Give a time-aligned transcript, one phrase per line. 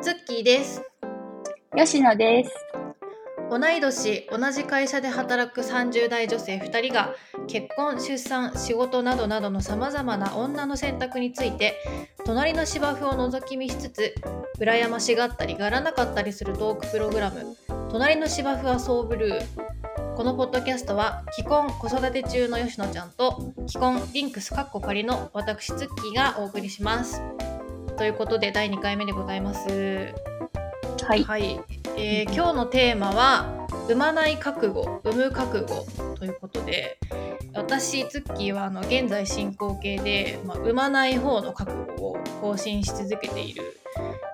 [0.00, 0.80] ツッキーです。
[1.76, 2.52] 吉野です。
[3.50, 7.14] 同い年、同じ会社で働く30代女性2人が
[7.48, 11.74] 結婚、出産、仕事などなどのさまざまな女の選択について
[12.24, 14.14] 隣の芝生を覗き見しつつ
[14.60, 17.56] 羨ましがったりがらなかったりするトークプログラム
[17.90, 19.46] 「隣の芝生はそうブルー」
[20.14, 27.20] このポッドキャストは既婚子育て中の吉野ちゃんと既婚リンクスカッコ仮の私ツッキーがお送りします。
[27.98, 30.14] ということで第2回目でございます。
[31.04, 31.24] はい。
[31.24, 31.60] はい、
[31.96, 35.84] えー今日のテーマは産まない覚悟産む覚悟
[36.14, 36.98] ということで
[37.54, 43.80] 私ツッキーはあの現在進行形で、まあ、産まない方の覚悟を更新し続けている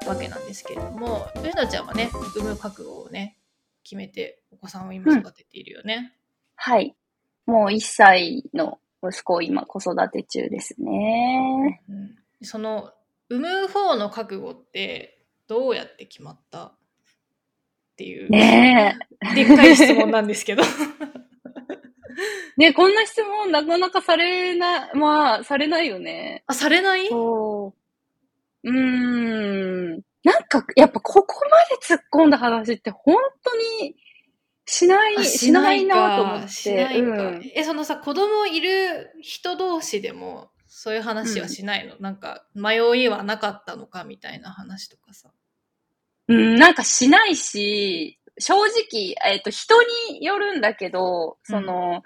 [0.06, 3.38] わけなんですけれども吉野ちゃんはね産む覚悟をね
[3.83, 6.12] 決めてお子さんを今育てているよね。
[6.56, 6.94] はい。
[7.46, 11.83] もう1歳の息子を今子育て中ですね。
[11.88, 12.91] うん、その
[13.37, 16.77] 産む方の覚悟ってどうやって決まったっ
[17.97, 18.98] ていう、ね
[19.34, 20.62] でっかい質問なんですけど。
[20.62, 20.67] え。
[22.56, 26.45] ねこんな質問なかなかされな、まあ、されないよね。
[26.47, 27.08] あ、されない？
[27.08, 27.75] そ
[28.62, 28.70] う。
[28.70, 30.01] うーん。
[30.23, 33.97] なんか、やっぱここまで突っ込んだ話って本当に
[34.64, 36.48] しない、あしないなと思って。
[36.48, 40.51] しないかうんえ、そのさ、子供いる人同士でも、
[40.84, 45.30] そういう話はしないの、なんか、迷いはなかったのかみたいな話とかさ。
[46.28, 49.77] うん、なんかしないし、正直、えっ、と、人
[50.10, 52.02] によるんだけど、その、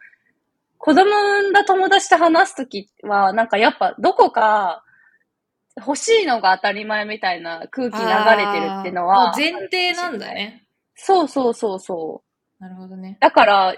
[0.76, 4.84] 子供産んだ友達と話すときは、なんかやっぱどこか
[5.76, 9.34] 欲しいのが当たり前みたいな空気流れてるっていうのは。
[9.36, 10.68] 前提なんだね。
[10.94, 12.22] そうそうそうそ
[12.60, 12.62] う。
[12.62, 13.18] なるほどね。
[13.18, 13.74] だから、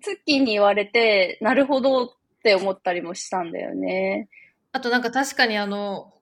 [0.00, 2.08] ツッキーに言われて、なるほどっ
[2.44, 4.28] て思ったりもしたんだよね。
[4.74, 6.12] あとなんか確かにあの、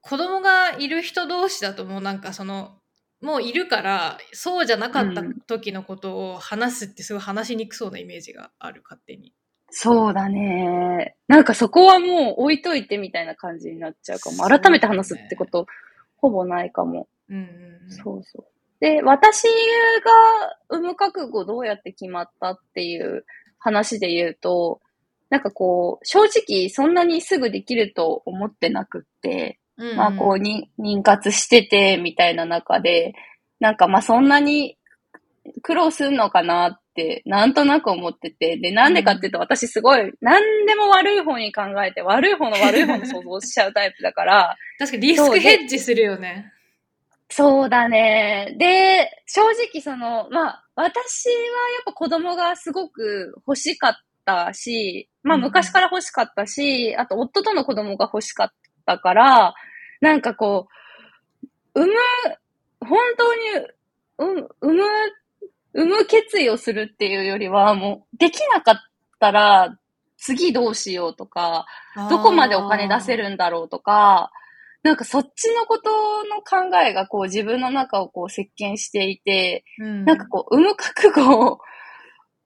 [0.00, 2.72] 子供がいる人同士だともうなんかその、
[3.20, 9.32] もういるから、そうじゃなかったうん時のことを話すってすごい話しにくそうなイメージがある、勝手に。
[9.70, 11.16] そうだね。
[11.28, 14.38] なんかそこはもう置いといてみたいな感じになっちゃうかも。
[14.38, 15.66] 改めて話すってこと、
[16.16, 17.06] ほぼないかも。
[17.28, 17.42] うんうん
[17.84, 17.90] うん。
[17.92, 18.46] そうそう。
[18.80, 19.50] で、私が
[20.68, 23.24] 産む覚悟どうやって決まったっていう
[23.60, 24.80] 話で言うと、
[25.30, 33.14] なんかこう、正直そんなにすぐできると思ってなくって、うんうんまあこうに、妊活しててみたいな中で、
[33.60, 34.76] なんかまあそんなに
[35.62, 46.52] 苦労するのかなって、なんとなく思ってて、で、なんでかっていうと私すごい、何でも悪い方に考えて、悪い方の悪い方の想像しちゃうタイプだから、確かにリスクヘッジするよね。
[47.30, 48.56] そうだね。
[48.58, 53.94] で、正直その、まあ、私はやっぱ子供がすごく欲しかっ
[54.28, 58.52] たし、まあ昔から欲しかったし、あと夫との子供が欲しかっ
[58.84, 59.54] たから、
[60.02, 60.68] なんかこ
[61.74, 61.94] う、産む、
[62.86, 63.40] 本当に、
[64.18, 64.84] うん、産む、
[65.72, 68.76] 産む決意をするっていうよりは、もう、できなかっ
[69.18, 69.78] たら、
[70.18, 71.66] 次どうしようとか、
[72.10, 74.30] どこまでお金出せるるんだろうとか、
[74.82, 75.90] なんかそっちのこと
[76.24, 81.58] の考えがこう自分の中をこう席巻していて、うん、なんかこう、産む覚悟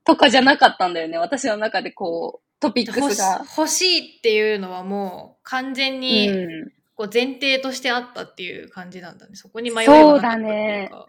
[0.04, 1.18] とかじゃなかったんだよね。
[1.18, 3.44] 私の中でこう、トピックスが。
[3.56, 6.72] 欲しいっていうのはもう完全にうん。
[6.94, 9.34] こう前提としてあったっていう感じなんだね。
[9.34, 11.06] そこに迷いはなかったっていうか。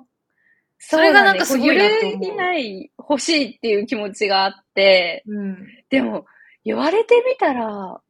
[0.80, 5.68] それがなんかすごいなと思うそうだねこ揺るぎない、欲しいっていう気持ちがあって、うん。
[5.90, 6.26] でも、
[6.66, 8.02] 言われてみたら、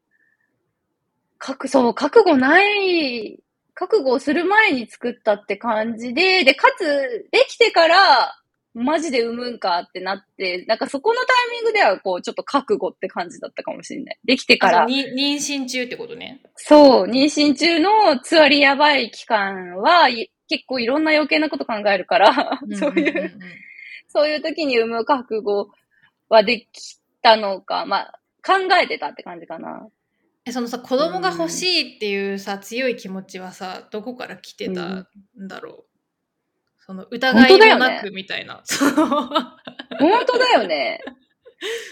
[1.38, 3.40] 覚、そう、覚悟ない、
[3.76, 8.43] 覚悟をする前に作ったって感じで、で、かつ、できてから、
[8.74, 14.20] マジで産むんかってなって、なんかそこのタイミングでは、こう、ちょっと覚悟って感じだったかもしれない。
[14.26, 16.42] できてから妊娠中ってことね。
[16.56, 23.32] そう、妊娠中のつわりやばい期間は、い結構いろんな余計なこと考えるから、そういんんんう、
[24.08, 25.70] そういう時に産む覚悟
[26.30, 29.88] はできたのか、まあ、考えてたって感じかな。
[30.46, 35.08] え、そのさ、子供が欲しいっていうさ、強い気持ちはさ、どこから来てたん
[35.48, 35.93] だろう？
[36.86, 38.62] その疑いもなくみたいな。
[40.00, 41.00] 本当だよね。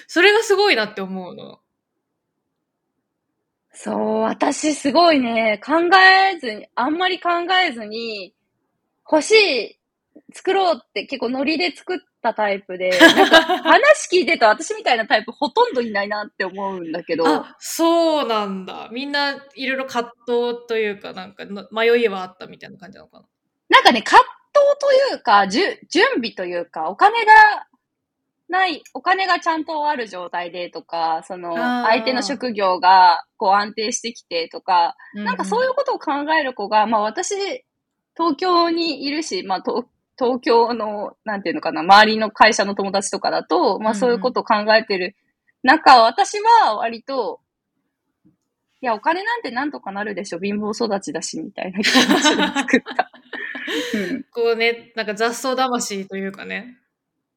[0.07, 1.59] それがすごいなって思うの。
[3.71, 7.29] そう、私すごいね、考えずに、あんまり考
[7.65, 8.33] えずに、
[9.09, 9.79] 欲しい、
[10.33, 18.89] 作ろうって結構ノリで作ったタイプで、なんか 話聞いてると私みたいなタイプほとんどいないなって思うんだけど、あ、そうなんだ。
[18.91, 23.27] みんないろいろ葛藤というか、なんかの迷いはあったみたいな感じなのかな。
[23.69, 24.40] なんかね、葛藤
[24.79, 27.33] というか、じゅ準備というか、お金が
[28.49, 37.33] ない、お金がちゃんとある状態でとか、その、相手の職業がこう安定してきてとか、なんかそういうことを考える子が、まあ私
[38.15, 39.85] 東京にいるし、まあ、東
[40.19, 45.15] 東京の、なんていうのかな、周りの会社の友達とかだと、まあそういうことを考えてる
[45.63, 47.39] 中、私は割と、
[48.81, 53.11] いや、お金なんてなんとかなるでしょ、貧乏育ちだし、みたいな気持ちで作った。
[54.31, 56.77] こうね、なんか雑草魂というかね、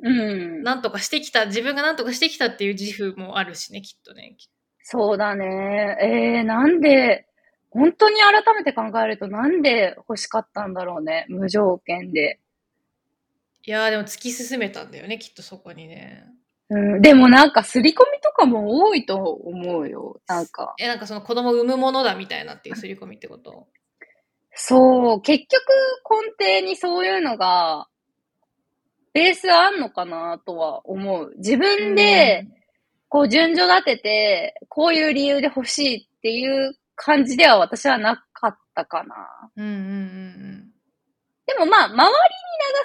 [0.01, 0.19] うん。
[0.19, 0.63] うん。
[0.63, 4.37] なんとかしてきた、自分がなんとかしてきたっていう自負もあるしね、きっとね。
[4.81, 5.97] そうだね。
[6.01, 7.27] えー、なんで、
[7.71, 11.27] 本当に改めて考えるとなんで欲しかったんだろうね。
[11.29, 12.39] 無条件で。
[13.67, 16.25] いやーでも突き進めたんだよね、きっとそこにね。
[16.71, 20.21] うん、でもなんか、刷り込みとかも多いと思うよ。
[20.27, 20.75] なんか。
[20.79, 23.69] え、なんかその子供産むものだみたいなっていう刷り込みってこと？
[24.55, 25.63] そう、結局
[26.41, 27.89] 根底にそういうのが、
[29.13, 31.35] ベースあんのかなとは思う。
[31.37, 32.47] 自分で、
[33.09, 39.51] こう順序立てて、こういう理由で欲しいっていう感じでは私はなかったかな。
[39.57, 40.71] うん、うんうんうん
[41.47, 42.09] でもまあ、周りに流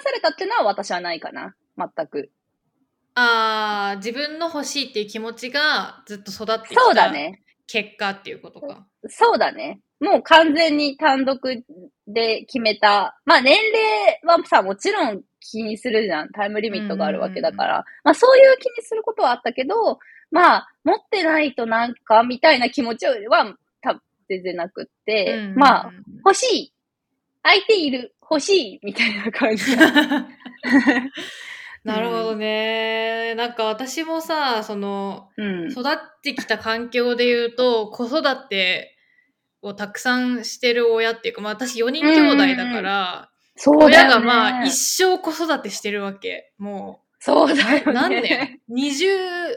[0.04, 1.54] されたっていうのは私はないかな。
[1.78, 2.30] 全く。
[3.14, 7.42] あー、自分の欲しいっていう気持ちがずっと育ってきそうだたね。
[7.66, 8.86] 結果っていうことか。
[9.08, 9.80] そうだね。
[10.00, 11.38] もう完全に単独
[12.06, 13.20] で決めた。
[13.24, 13.56] まあ年
[14.24, 16.30] 齢はさ、もちろん気にするじゃん。
[16.30, 17.84] タイムリミットがあるわけだから。
[18.02, 19.98] まあそういう気にすることはあったけど、
[20.30, 23.14] まあ持ってないとなんかみたいな気持ちは
[23.82, 25.92] 多分全然なくって、うんまあ
[26.24, 26.74] 欲しい。
[27.42, 28.14] 相手いる。
[28.22, 28.80] 欲しい。
[28.82, 29.86] みたいな感じだ。
[31.84, 33.34] なるほどね。
[33.36, 35.70] なんか私もさ、その、うん。
[35.70, 38.96] 育ってきた環境で言うと、子育て
[39.62, 44.08] をたくさんしてる親っていうか、まあ私4人兄弟だから、そうだ親。
[44.08, 46.52] がまあ一生子育てしてるわけ。
[46.58, 47.92] もそうだよう、ね。
[47.92, 49.56] 何年 ?20、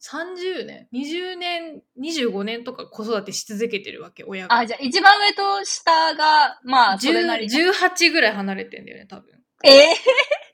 [0.00, 4.54] 30年 ?20 年、25年とか子育てし続けてるわけ、親が。
[4.54, 7.52] あ、じゃあ一番上と下が、まあ、それなりに。
[7.52, 9.32] 10 18ぐらい離れてんだよね、多分。
[9.64, 9.96] ええ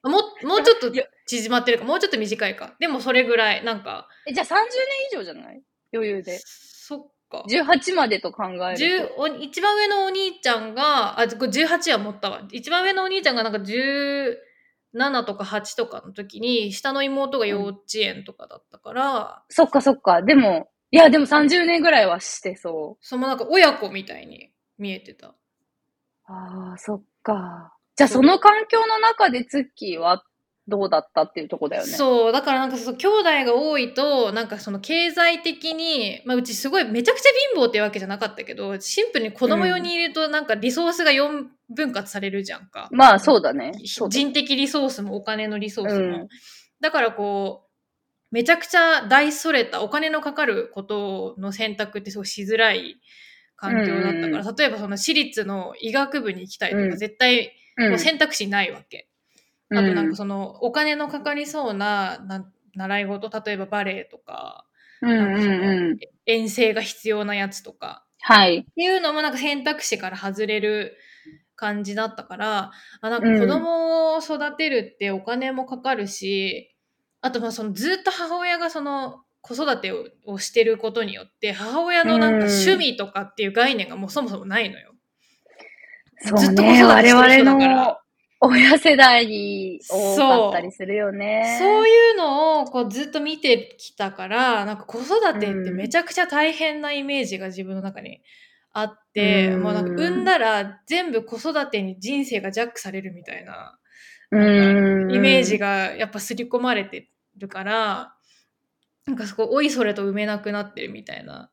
[0.04, 0.90] もう、もうちょっと
[1.26, 2.74] 縮まってるか、もうちょっと短いか。
[2.80, 4.64] でもそれぐらい、なんか、えじゃあ30年
[5.12, 5.62] 以上じゃない？
[5.94, 6.38] 余裕で。
[6.44, 7.44] そっか。
[7.48, 9.14] 18までと考える10と。
[9.18, 12.42] お一番上のお兄ちゃんが、あ、これ18は持ったわ。
[12.50, 20.22] 一番上のお兄ちゃんがなんか17とか8とかの時に、下の妹が幼稚園とかだったから、そっかそっか。
[20.22, 25.28] でも、いや、でも30年ぐらいはしてそそのなんか親子みたいに見えてた。
[25.28, 25.36] う。
[26.26, 27.76] ああ、そっか。
[27.96, 30.24] じゃあその環境の中でツッキーは
[30.68, 31.92] どうだったっていうとこだよね。
[31.92, 42.88] そう、だからなんかそう、兄弟が多いと、なんかその経済的に、まあうちすごいめちゃくちゃ貧乏っていうわけじゃなかったけど、シンプルに子供用にいるとなんかリソースが4分割されるじゃんか。
[42.92, 43.72] まあそうだね。
[43.82, 45.98] 人的リソースもお金のリソースも。
[45.98, 46.28] うん
[46.80, 52.96] だからこう、めちゃくちゃ大それたお金のかかることの選択ってすごいしづらい
[53.54, 59.08] 環境だったから、うん例えばその私立の医学部に行きたいとか、うん絶対うんもう選択肢ないわけ。
[59.70, 64.66] あとなんかそのお金のかかりそうなな習い事、例えばバレエとか、
[65.00, 66.06] なんか。
[66.26, 68.58] 遠征が必要なやつとか、はい。
[68.58, 70.96] っていうのもなんか選択肢から外れる
[71.56, 72.70] 感じだったから、
[73.00, 76.74] あなんか子供を育てるってお金もかかるし、
[77.20, 84.91] あとまあそのずっと母親がその子育てををしてることによって、母親のなんか趣味とかっていう概念がもうそもそもないのよ。
[86.24, 86.80] そうずっと子ね。
[86.80, 87.96] 育て我してる人々だからの
[88.40, 91.58] 親世代に多かったりするよね。
[91.60, 98.20] そういうのをこうずっと見てきたから、なんか子育てってめちゃくちゃ大変なイメージが自分の中に
[98.72, 103.78] あって、うんもうなんか産んだら全部子育てに人生がジャックされるみたいな
[104.32, 104.38] う
[105.06, 105.14] ん。
[105.14, 108.14] イメージがやっぱ刷り込まれてるから、
[109.06, 111.50] なんかそこ、おいそれと埋めなくなってるみたいな、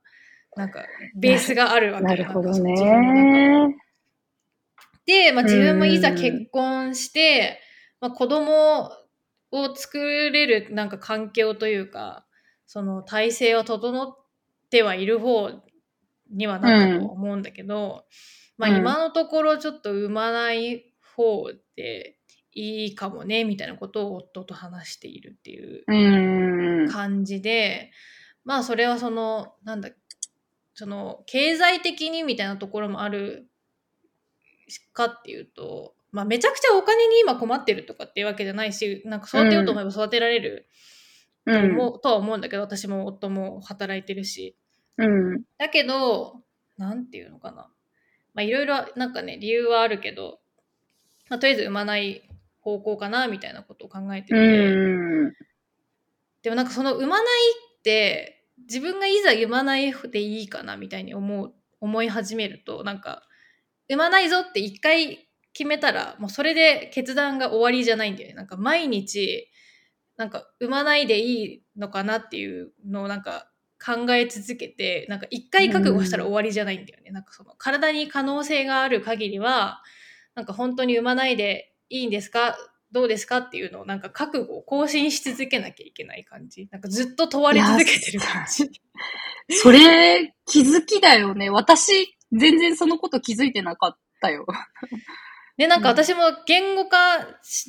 [0.56, 0.86] なんか
[1.16, 3.76] ベースがあるわけなるほどね。
[5.10, 7.60] で、まあ、自分もいざうん結婚して、
[8.00, 8.92] まあ、子供
[9.52, 12.28] を作れるなんか環境というか、
[12.68, 14.16] その体制は整っ
[14.70, 15.50] てはいる方
[16.30, 18.06] にはなったと思うんだけど、
[18.60, 20.86] まあうん今のところちょっと産まない
[21.16, 22.18] 方で
[22.54, 26.92] いいかもね、みたいなことを夫と話しているっていううん。
[26.92, 27.90] 感じで、
[28.46, 29.90] まあそれはその、なんだ、
[30.76, 33.50] その経済的にみたいなところもある
[34.94, 40.68] かっていうと、まあめちゃくちゃお金に今困ってるとかっていうわけじゃないし、なんか育てようと思えば育てられる
[41.46, 41.72] とうん。
[41.72, 44.56] 思う,、とは思うんだけど、私も夫も働いてるし。
[44.98, 45.44] うん。
[45.58, 46.42] だけど、
[46.78, 47.70] なんていうのかな。
[48.34, 50.40] まあいろいろなんかね、理由はあるけど、
[51.30, 52.30] まあとりあえず産まない
[52.62, 55.34] 方向かなみたいなことを考えてて、うん。
[56.42, 57.26] でもなんかその産まない
[57.80, 63.24] って自分がいざ産まないでいいかなみたいに思う思い始めるとなんか
[63.90, 69.50] 産まないぞって一回決めたらもうそれで決断が終わりじゃないんだよねなんか毎日
[70.16, 73.50] なんか産まないでいいのかなっていうのをなんか
[73.84, 79.82] 考え続けてなんか一回覚悟したら終わりじゃないんだよね、なんかその体に可能性がある限りは
[80.36, 82.58] なんか本当に産まないでいいんですか？
[82.92, 86.68] どうですかっていうのをなんか覚悟を更新し続けなきゃいけない感じ。
[86.72, 88.70] なんかずっと問われ続けてる感じ。
[89.62, 91.50] それ、気づきだよね。
[91.50, 94.46] 私、全然そのこと気づいてなかったよ。
[95.60, 96.98] で、なんか私も言語化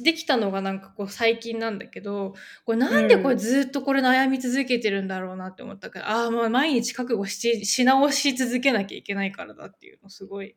[0.04, 10.54] できたのがなんかこう最近なんだけど、これなんでこれずっとこれ悩み続けてるんだろうなって思ったから、ああ、もう毎日覚悟し、し直し続けなきゃいけないからだっていうのすごい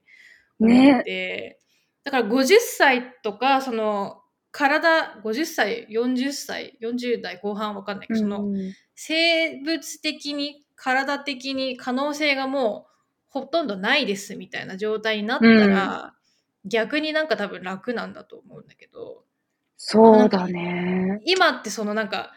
[0.60, 1.60] 思って、
[2.04, 8.74] だから50歳とか、その、体、50歳、40歳、40代後半わかんないけど、その、うん。
[8.94, 12.93] 生物的に、体的に可能性がもう
[13.34, 16.14] ほとんどないですみたいな状態になったら、
[16.66, 19.24] 逆になんか多分楽なんだと思うんだけど、
[19.76, 21.20] そうだね。
[21.26, 22.32] 今ってそのなんか、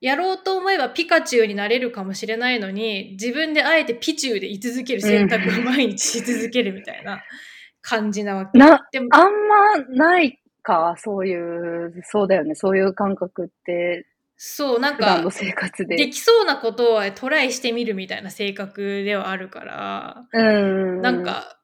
[0.00, 7.22] やろうと思えばピカチュウになれるかもしれないのに、自分であえてピチュウで居続ける選択を毎日し続けるみたいな
[7.82, 8.58] 感じなわけ。
[8.58, 12.54] な、でも、あんまないか、そういう、そうだよね。
[12.54, 14.06] そういう感覚って、
[14.40, 15.96] そう、なんか普段の、生活で。
[15.96, 21.02] できそうなことをトライしてみるみたいな性格ではあるから、うん。
[21.02, 21.58] なん、か、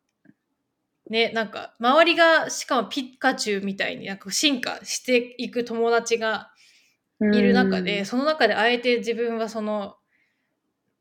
[1.09, 6.51] ね、なんか、周りが、しかもピカチュウみたいになんか進化していく友達が
[7.21, 9.95] いる中で、その中であえて自分はその、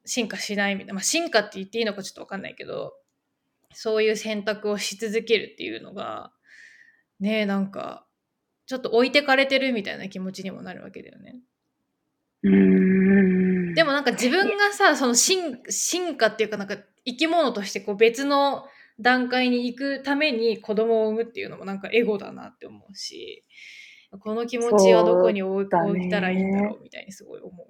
[0.06, 2.94] 進化しないみたいな、まあ、進化って言っていいのかちょっとわかんないけど、
[3.74, 6.32] そういう選択をし続けるっていうのが、
[7.20, 8.06] ね、なんか、
[8.68, 11.40] ちょっと置いてかれてるみたいな気持ちにもなるわけだよね。
[12.44, 13.74] うん。
[13.74, 18.66] でもなんか自分がさ、その進進化っていうかなんか生き物としてこう別の
[19.00, 23.44] 段階に行くために子供を産むっていうのもなんかエゴだなって思うし、
[24.20, 25.70] この気持ちはどこに置い,、
[26.10, 27.68] たらいいんだろうみたいにすごい思う。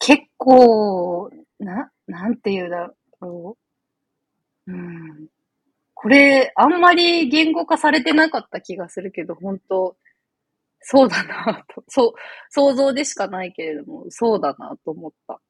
[0.00, 2.90] 結構、な、なんて言うだ
[3.20, 3.56] ろ
[4.66, 4.72] う。
[4.72, 5.28] うん。
[5.94, 9.96] これ、あんまり言語化されてなかった気がするけど、本当
[10.80, 11.84] そうだなと。
[11.88, 12.12] そう、
[12.50, 15.40] 想像でしかないけれども、そうだなと思った。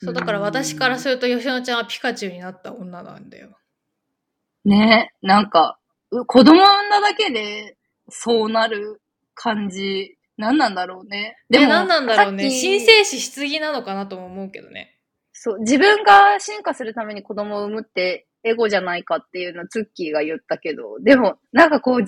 [0.00, 3.56] そう、だから私からすると吉野ちゃんはピカチュウになった女なんだよ。
[4.64, 5.78] ね、なんか、
[6.10, 7.76] う子供産んだだけで、
[8.08, 9.00] そうなる
[9.34, 11.36] 感じ、何なんだろうね。
[11.48, 12.42] でも何なんだろうね。
[12.44, 14.98] さっき新生児しすぎなのかなとも思うけどね。
[15.32, 22.04] そう、自分が進化するために子供を産むってエゴじゃないかっていうのはツッキーが言ったけど、でも、なんかこう、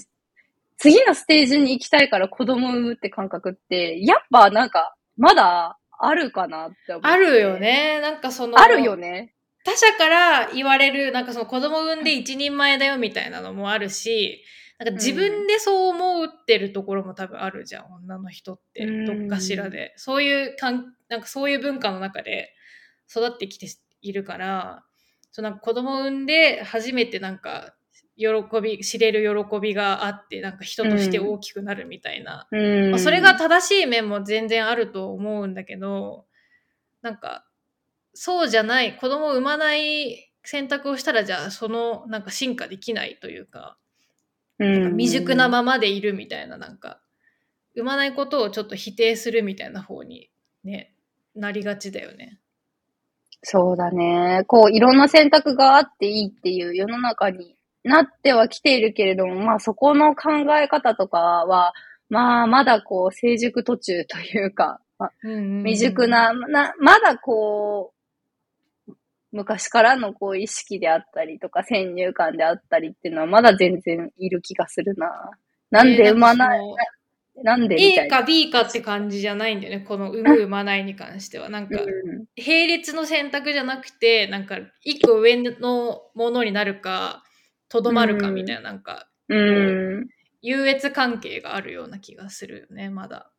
[0.78, 7.08] 次のステージに行きたいから子供を産むって感覚って、やっぱなんか、まだあるかなって思って。
[7.08, 7.58] あるよ。
[7.58, 8.00] ね。
[8.00, 8.58] なんかその。
[8.58, 9.34] あるよね。
[9.64, 14.44] 他者から言われる、なんかその子供産んで一人前だよみたいなのもあるし、
[14.78, 18.84] なんか自分でそう思ってるところも多分あるじゃん、女の人って。
[18.84, 19.94] うんどっかしらで。
[19.96, 22.50] そういうかん、なんかそういう文化の中で
[23.10, 23.66] 育ってきて
[24.02, 24.84] いるから、
[25.32, 27.74] そうなんか子供産んで初めてなんか、
[28.16, 32.48] 喜び、知れる喜びがあって、なんか人として大きくなるみたいな。
[32.50, 32.90] うん。
[32.90, 36.24] まあ、それが正しい面も全然あると思うんだけど、
[37.02, 37.44] なんか、
[38.14, 43.76] そうじゃない、子供を産まない選択をしたら、じゃあ、その、なんか進化できないというか、
[44.58, 47.00] うん、未熟なままでいるみたいな、なんか、
[47.74, 50.30] 産まないことをちょっと否定するみたいな方に
[50.64, 50.94] ね、
[51.34, 52.38] なりがちだよね。
[53.42, 54.44] そうだね。
[54.46, 57.55] こう、いろんな選択があっていいっていう世の中に
[57.86, 61.72] なってはきているけれども、まあそこの考え方とかは、
[62.08, 65.12] まあまだこう、成熟途中というか、まあ
[65.64, 66.08] 未熟。
[66.08, 67.92] な、な、まだこ
[68.88, 68.92] う、
[69.32, 75.30] 昔からのこう意識であったりとか先入観であったりっていうのはまだ全然いる気がするな。
[75.70, 77.42] なんで産まない、い。
[77.42, 78.18] なんでみた A いな。
[78.18, 81.50] か B かって感じじゃないんだよね、この産む産まないに関しては。
[81.50, 87.22] なんか、うん並列の選択じゃなくて、なんか、一個上のものになるか、
[87.68, 90.08] とどまるかみたいな、なんか、うん。
[90.42, 93.30] 優越関係があるような気がするよね、まだ。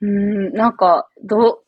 [0.00, 1.62] うん、なんか、ど、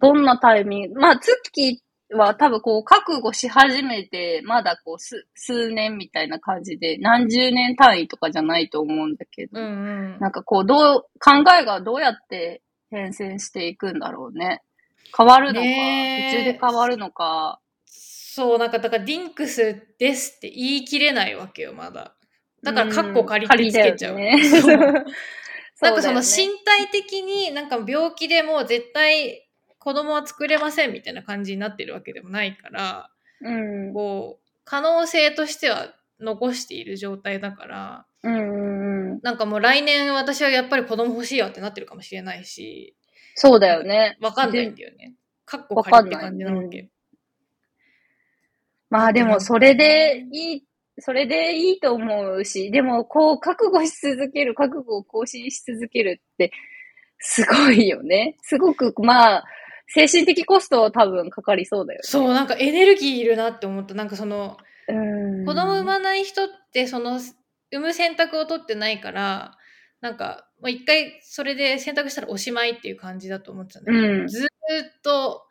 [0.00, 9.68] どんなタイミング、まあ、ツッキーは多分こう、覚悟し始めて、まだこう、す、数年みたいな感じで、何十年単位とかじゃないと思うんだけど、うんう
[10.16, 10.18] ん。
[10.20, 14.62] なんかこう、どう、考えがどうやって変遷していくんだろうね。
[15.16, 17.60] 変わるのか、途中で変わるのか。
[18.38, 22.14] そう、なんか、だから、ディンクスですって言い切れないわけよ、まだ。
[22.62, 24.14] だから、うんカッコ借りてつけちゃう。
[24.14, 24.36] うね
[25.82, 33.92] なんかその身体的になんか病気でもう絶対子供は作れませんみたいな感じになってるわけでもないから、うん。
[33.92, 39.20] こう、可能性としては残している状態だから、うんうんうん。
[39.22, 42.96] なんかもう来年私はやっぱり子供欲しいわってなってるかもしれないし、
[43.34, 44.16] そうだよね。
[44.20, 45.14] わかんないんだよね。
[45.44, 46.88] かっこわ仮って感じなわけ。
[48.90, 50.64] うまあでも、それでいい、
[50.98, 56.52] それでいいと思うし、でも、こう、覚悟し続ける、覚悟を更新し続けるって、
[57.18, 58.36] すごいよね。
[58.42, 59.44] すごく、まあ、
[59.88, 62.02] 精神的コストは多分かかりそうだよね。
[62.02, 63.94] そう、なんかエネルギーいるなって思った。
[63.94, 65.44] なんかその、うん。
[65.44, 67.20] 子供産まない人ってその
[67.70, 69.56] 産む選択を取ってないから
[70.00, 74.48] なんかもう一回それで選択したらおしまいっていう感じだと思ってたんだけど、うんずーっ
[75.02, 75.44] と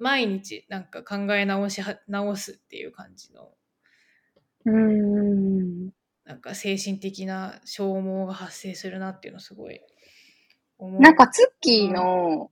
[0.00, 3.52] 毎日なんか考え直しは直すっていう感じの
[4.66, 5.86] うん。
[6.24, 9.80] なんか精神的な消耗が発生するなっていうのすごい
[10.78, 11.00] 思う。
[11.00, 12.50] なんか、ツッキーの、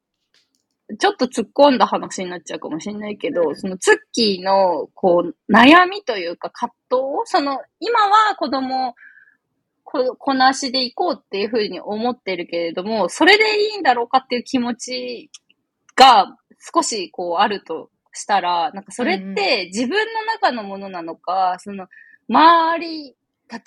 [0.98, 8.94] ちょっと突っ込んだ話になっちゃうかもしれないけど、そのツッキーの、こう、悩みというか葛藤その、今は子供、
[9.84, 15.30] こ、こなしでいこうっていうふうに思ってるけれども、それでいいんだろうかっていう気持ち
[15.94, 21.86] が少しこうあるとしたら、なんかそれって自分の中のものなのか、その、
[22.28, 23.16] 周り、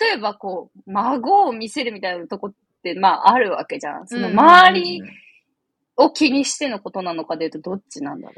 [0.00, 4.06] 例えばこう、孫を見せるみたいなとこって、まああるわけじゃん。
[4.06, 5.02] その周り
[5.96, 8.34] を気にしてのことなのかで言うとどっちなんだろ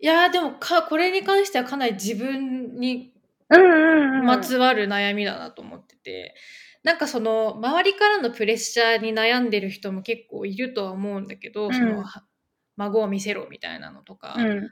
[0.00, 3.12] いやーでもかこれに関してはかなり自分に
[3.50, 3.58] う。
[3.58, 6.34] うんうんまつわる悩みだなと思ってて、
[6.82, 12.24] なんかその周りからのプレッシャーに悩んでる人も結構いるとは思うんだけど、うんそのは
[12.76, 14.70] 孫を見せろみたいなのとかうん。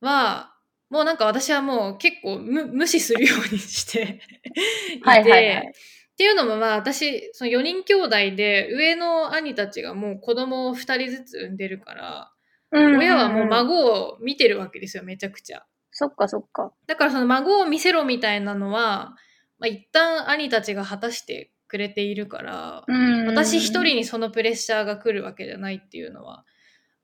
[0.00, 0.54] は、
[0.90, 4.20] もうなんか私はもう結構無無視するようにして
[4.96, 5.72] いて、はいはいはい
[6.14, 12.30] っていうのもまあ私その4人兄弟で上の兄たちがもう子供を2人ずつ産んでるから、
[12.70, 15.64] うん親はもう孫を見てるわけですよめちゃくちゃ。
[15.92, 16.72] そっかそっか。
[16.86, 19.16] だからその孫を見せろみたいなのは、
[19.58, 26.44] まあ、一旦兄たちが果たしてくれているから、うん私一人にそのプレッシャーが来るわけじゃないっていうのは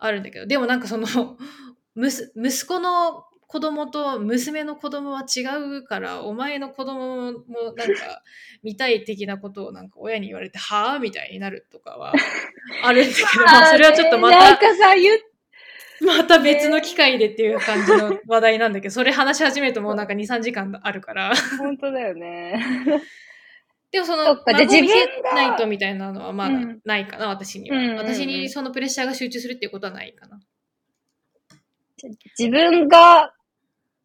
[0.01, 1.07] あるんだけど、でもなんかその、
[1.97, 5.43] 息子の子供と娘の子供は違
[5.79, 8.23] うから、お前の子供もなんか
[8.63, 12.13] 見たい的なことをなんか親に言われて、はぁみたいになるとかは
[12.85, 15.19] あるんだけど、まあそれはちょっとまなんた、かさ、言っ
[16.01, 21.33] また別の機会でっていう感じの話題なんだけど、それ話し始めるともうなんか2、3時間あるから。
[21.59, 22.63] 本当だよね。
[23.93, 25.35] でもその、そっかじゃあ孫を見せ自分が。
[25.35, 26.81] ないとみたいなのはまだうん。
[26.85, 27.97] ないかな、私には、うんうんうん。
[27.99, 30.41] 私にそのプレッシャーが集中するっていうことはないかな。
[32.39, 33.35] 自分が、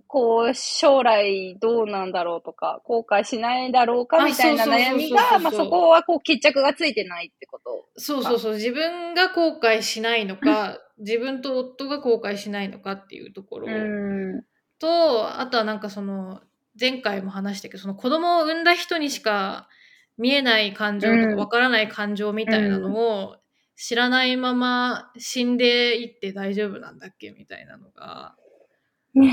[0.07, 7.87] こう、将来どうなんだろうとか、後悔しないだろうかあみたいなそうそうそうそう悩みが、まあそこはこう決着がついてないってこと。
[7.97, 13.67] そうそうそう、自分が後悔しないのか、自分と夫が後悔しないのかっていうところ。
[13.67, 14.43] ん。
[14.79, 16.41] と、あとはなんかその、
[16.79, 19.69] 前回も話したけど、その子供を産んだ人にしか
[20.17, 23.37] 見えない感情とうんかわからない感情みたいなのを
[23.75, 28.35] 知らないまま死んでいって大丈夫なんだっけみたいなのが、
[29.13, 29.27] ね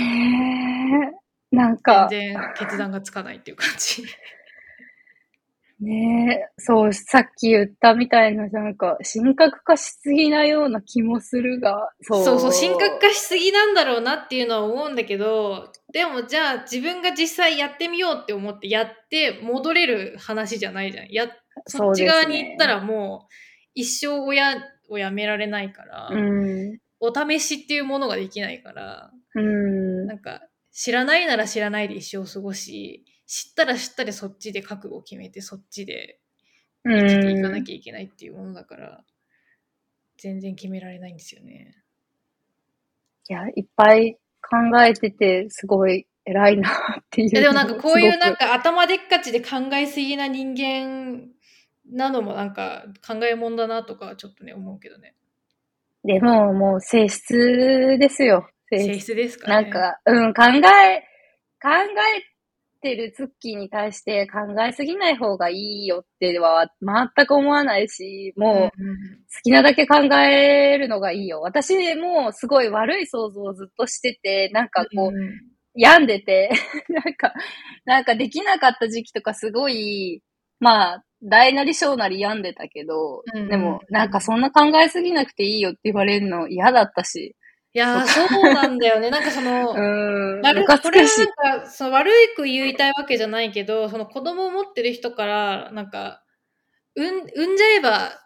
[1.53, 1.57] え。
[1.57, 4.05] なんか、全然決断がつかないっていう感じ。
[5.83, 12.25] ねえ、そう、さっき言ったみたいな、なんか、神格化しすぎなような気もするが、そう。
[12.25, 21.09] そうそう、神格化しすぎなんだろうなっていうのは思うんだけど、でもじゃあ自分が実際やってみようって思ってやって戻れる話じゃないじゃん。
[21.11, 21.29] や、
[21.67, 23.33] そっち側に行ったらもう
[23.75, 26.79] 一生親をやめられないから、うん。
[27.01, 30.43] お試しっていうものができないから、うんなんか
[30.73, 36.21] 知らないなら知らないで一生過ごし、知ったら知ったでそっちで覚悟を決めてそっちで
[36.85, 39.05] 生きていかなきゃいけないっていうものだから、
[40.19, 41.75] 全然決められないんですよね。
[43.31, 46.69] いや、いっぱい考えてて、すごい偉いな
[47.01, 47.31] っていう。
[47.31, 51.31] でもなんかこういうなんか、か頭でっかちで考えすぎな人間
[51.91, 55.15] なのもなんか考えもんだなとかはちょっとね思うけどね。
[56.05, 58.47] でももう性質ですよ。
[58.69, 58.99] 性。
[59.01, 59.55] 質ですかね。
[59.55, 61.01] なんか、うん、考え、
[61.63, 61.71] 考
[62.19, 62.32] え
[62.83, 71.41] てるツッキーに対して考えすぎない方がいいよっては全く思わないし、もう、好きなだけ考えるのがいいよ。
[71.41, 75.13] 私もすごい悪い想像をずっとしてて、なんかこう、
[75.75, 76.51] 病んでて、
[76.91, 77.33] なんか、
[77.85, 80.23] なんかできなかった時期とかすごい、
[80.61, 87.37] まあ、大なり小なり病んでたけど、でも、なんかそんな考えすぎなくていいよって言われるの嫌だったし、
[87.75, 89.11] いやーそうなんだよね。
[89.11, 91.09] なんかその、 うーん、悪これは。
[91.43, 96.23] なんかその悪く言いたいわけじゃないけど、その子供を持ってる人から、なんか、
[96.97, 98.21] うん、産んじゃえば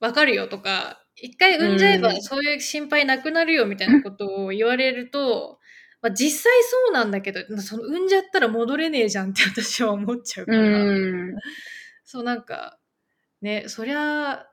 [0.00, 5.58] わかるよとか、一回産んじゃえばうんそういう心配なくなるよみたいなことを言われると、
[6.02, 10.78] まあ、実際そうなんだけど、その産んじゃったら戻れねえじゃんって私は思っちゃうかうら。
[10.84, 11.34] ん。
[12.04, 12.78] そうなんか、
[13.42, 14.46] ね、そりゃ、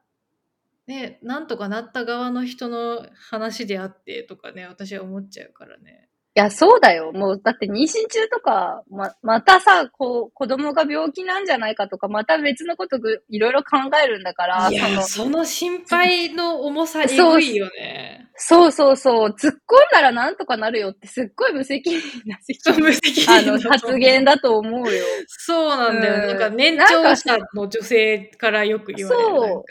[0.89, 6.08] ね、なんとかなった側の人の話であってとかね、私は思っちゃうからね。
[6.39, 7.11] いや、そうだよ。
[7.11, 18.29] もう、だって妊娠中とか、ま、またさ、こう、子供が病気なんじゃないかとか、また別のことぐいろいろ考えるんだから、いや、そのその心配の重さ、えそうぐいよね。
[18.37, 19.59] そうそうそう、突っ込ん
[19.91, 22.37] だらなんとかなるよってすっごい無責任な
[22.77, 25.03] 無責あの、任だと思う発言だと思うよ。
[25.27, 26.13] そうなんだよ。
[26.13, 29.29] うんなんか年長者の女性からよく言われる。
[29.29, 29.63] そ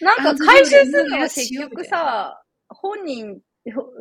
[0.00, 3.38] うなんか回収するのはあ結局さ、本人、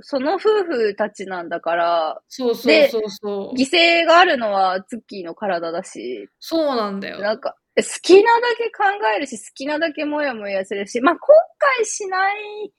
[0.01, 3.57] その夫婦たちなんだから、そうそうでそうそう。
[3.57, 7.19] 犠牲があるのはツッキーの体だし、そうなんだよ。
[7.19, 8.83] なんか、好きなだけ考
[9.15, 11.19] えるし、好きなだけもやもやするし、まあ、後
[11.81, 12.71] 悔しない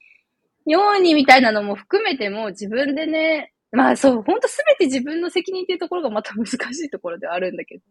[0.65, 7.83] ようにみたいなのも含めても自分でね、まあそう、ほんとすべて自分の責任っていうところがまた難しいところではあるんだけど。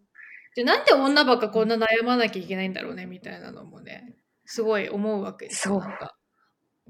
[0.57, 5.75] でなんで女ばっかこんな悩まなきゃいけないんだろうねみたいなのもね、すごい思うわけですよ。
[5.75, 6.16] そうなんか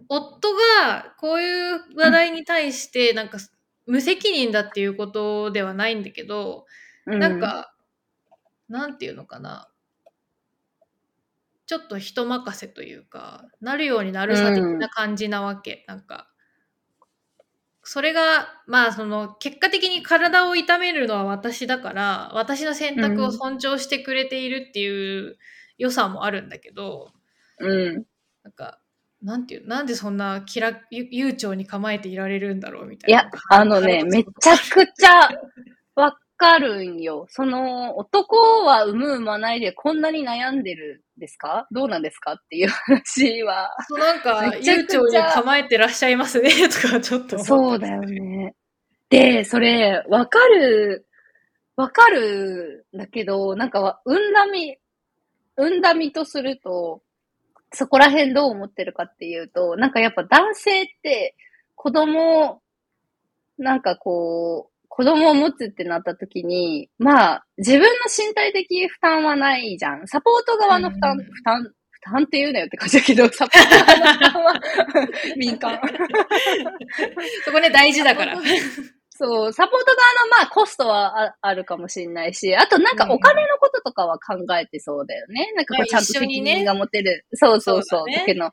[0.09, 3.39] 夫がこういう話題に対して、なんか
[3.87, 6.67] 無責任だっていうことではないんだけど、
[7.07, 7.75] うなん、か、
[8.69, 9.71] なんていうのかな。
[11.67, 15.85] ちょっと人任せというか、なるようになるさ的な感じなわけ。
[15.89, 16.31] なんか、
[17.83, 25.39] それが、まあ、その、結果的に体を痛めるのは私だから、私の選択を尊重してくれているっていう
[25.79, 27.13] 良さもあるんだけど、
[27.59, 28.07] うん。
[28.45, 28.81] なんか、
[29.27, 33.23] なんていう、なんでそんな気楽、ゆ悠長に構えていられるんだろうみたいな。
[33.23, 35.29] いや、あのね、めちゃゃくちゃ
[35.97, 37.27] わかるんよ。
[37.29, 41.67] その、男は産む産まないでこんなに悩んでるんですか？
[41.73, 43.77] どうなんですかっていう話は。
[43.89, 47.47] そうなんか、悠長に構えてらっしゃいますね、とかちょっと思っ。
[47.47, 48.55] そうだよね。
[49.11, 51.09] で、それ、わかる、
[51.75, 54.77] わかるんだけど、なんかわ、産んだみ、
[55.57, 57.03] 産んだ身とすると、
[57.73, 61.37] そこら辺どう思ってるかっていうと、なんかやっぱ男性って
[61.75, 62.61] 子供、
[63.59, 70.07] なんかこう、子供を持つってなった時に、まあ、自分の身体的負担はないじゃん。
[70.09, 74.61] サポート側の負担、うん負担、負担って言うなよって感じだけど、 サポート側の負担は
[75.39, 75.79] 敏感。
[77.45, 78.39] そこね、大事だから。
[79.19, 85.53] そう、サポート側のまあコストはああるかもしれないし、あとなんかお金のこととかは考えてそうだよね。
[85.57, 87.25] なんかこまあうちゃんと責任が持てる。
[87.35, 88.01] そうそうそう。
[88.01, 88.51] そうだね時の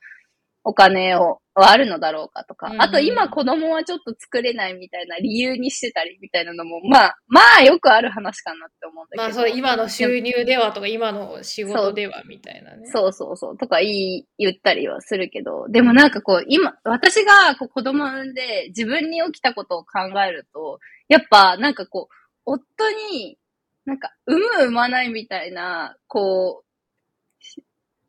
[0.64, 2.74] お金を、はあるのだろうかとか。
[2.80, 9.24] あと今子供はちょっと作れないみたいな理由にしてたりみたいなのも、まあ、まあよくある話かなって思うんだけど。
[9.24, 12.88] まあそう、今の収入ではとか、今の仕事ではみたいなね。
[12.88, 13.58] そうそうそう。
[13.58, 23.38] とか言い、言ったりはするけど、でもなんかこう、今、私がこう子供産んで自分に起きたことを考えると、やっぱなんかこう、夫に、
[23.86, 26.63] なんか、産む産まないみたいな、こう、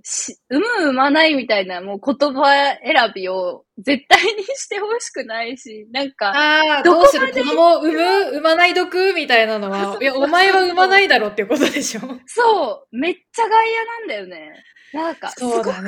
[0.06, 7.32] しし産む産まないみたいなもう言葉選びを絶対にしてほしくないし、なんか、ああ、どうする？
[7.32, 8.30] 子供産む？
[8.32, 9.14] 産まないどく？
[9.14, 12.00] みたいなのは、 いや、お前は産まないだろっていうことでしょ。
[12.26, 14.62] そう、めっちゃ外野なんだよね。
[14.92, 15.80] なんか、すごく、すごく、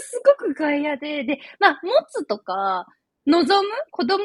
[0.00, 2.86] すごく外野で、で、まあ、持つとか、
[3.28, 3.68] 望む？
[3.92, 4.24] 子供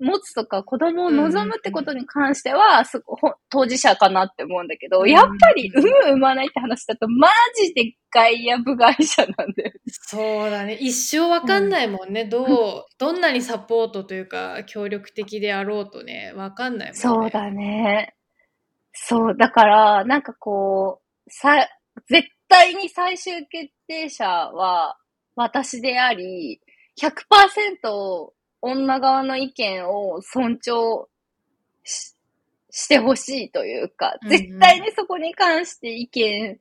[0.00, 9.72] 持つとか、子供を望むってことに関しては、すごほ当事者かなって思うんだけど、うんやっぱり産む産まないって話だと、マジで外野部外者なんだよ。
[9.86, 10.74] そうだね。
[10.74, 12.24] 一生わかんないもんね。
[12.24, 17.00] どう、どんなにサポートというか、協力的であろうとね、わかんないもんね。
[17.00, 18.16] そうだね。
[18.92, 21.68] そう、だから、なんかこう、さ、
[22.08, 24.96] 絶対に最終決定者は
[25.36, 26.60] 私であり、
[27.00, 31.08] 100%女側の意見を尊重
[31.82, 32.14] し
[32.76, 36.58] してほしいというか、絶対にそこに関して意見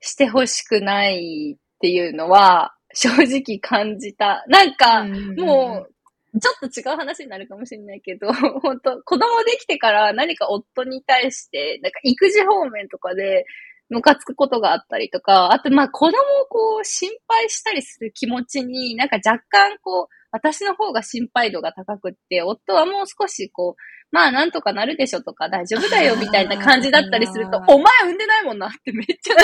[0.00, 4.44] してほしくないっていうのは正直感じた。
[4.48, 5.86] なんか、も
[6.34, 13.44] う、ちょっと違う話になるかもしれないけど、 本当子供できてから何か夫に対して、なんか育児方面とかで、
[13.88, 23.80] ムカつくことがあったりとか、あとまあ子供をこう心配したりする気持ちに、なんか若干こう、私の方が心配度が高くって、夫はもう少しこう、
[24.12, 29.34] まあなんとかなるでしょとか大丈夫だよみたいな感じだったりするとお前産んでないもんなって めっちゃ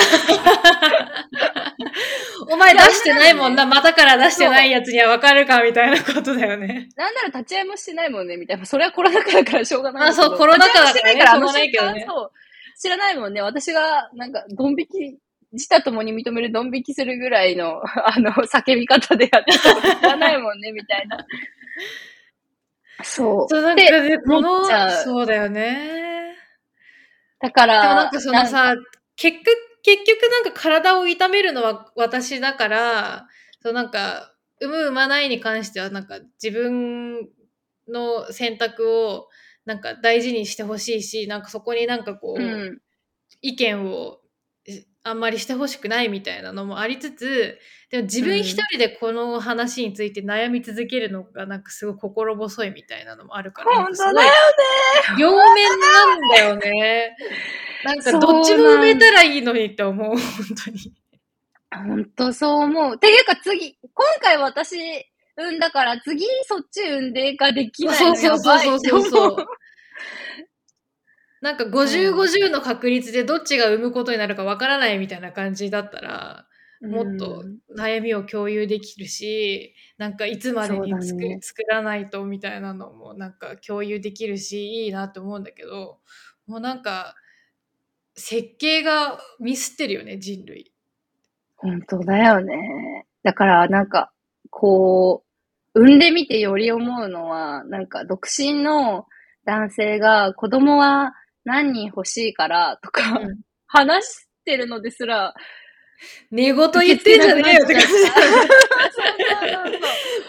[2.49, 6.89] お前出してないもんな、またから出してないやつにはわかるかみたいなことだよね。
[6.95, 8.65] なんなら立ち会いもしてないもんね、みたいな。
[8.65, 10.09] それはコロナ禍だからしょうがない。
[10.09, 12.31] あそうコロナ禍だからしてないから、あのしょうがないけどねそう。
[12.83, 13.41] 知らないもんね。
[13.41, 15.19] 私が、なんか、ドン引き、
[15.53, 21.25] 自他ともに認めるドン引きするぐらいの、 あの、叫び方でやってたこと知らないもんね、 みたいな。
[23.01, 23.47] そう。
[23.47, 26.35] そうなんかね、このそうだよね。
[27.39, 28.75] だから、でもなんかそのさ、
[29.15, 29.45] 結局、
[29.81, 33.27] 結局なんか体を痛めるのは私だから、
[33.61, 37.29] そうなんか、産む産まないに関してはなんか自分
[37.87, 39.29] の選択を
[39.65, 42.79] なんか大事にしてほしいし、なんかそこになんかこう、うん。
[43.41, 44.19] 意見を
[44.67, 54.23] えあんまりしてほしくないみたいなのもありつつ、でも自分一人でこの話について悩み続けるのがなんかすごい心細いみたいなのもあるから、本当だよね。
[55.19, 57.17] 両面なんだよね。
[57.83, 60.19] なんかどっちも埋めたらいいのにって思う、本
[60.65, 60.93] 当に。
[61.75, 62.97] 本当そう思う。
[62.97, 64.77] ていうか次、今回私
[65.35, 69.45] 産んだから次そっち産んでができないのそうそうそうそうそうやばいそう。
[71.41, 76.47] なんか50、50の確率でどっちが産むことになるかわからないみたいな感じだったら、
[76.81, 77.43] もっと
[77.77, 85.99] 悩みを共有できるし、なんかいつまでに作,、ね作らないとみたいなのもなんか共有できるし、いいなと思うんだけど、
[86.47, 87.15] もうなんか、
[88.15, 90.73] 設計がミスってるよね、人類。
[91.57, 93.05] 本当だよね。
[93.23, 94.13] だからなんか、
[94.49, 95.22] こう、
[95.73, 99.05] 産んでみてより思うのは、なんか独身の
[99.45, 103.39] 男性が子供は何人欲しいからとか、うん
[103.73, 105.33] 話してるのですら、
[106.29, 107.87] 寝言言ってんじゃねえよって感じ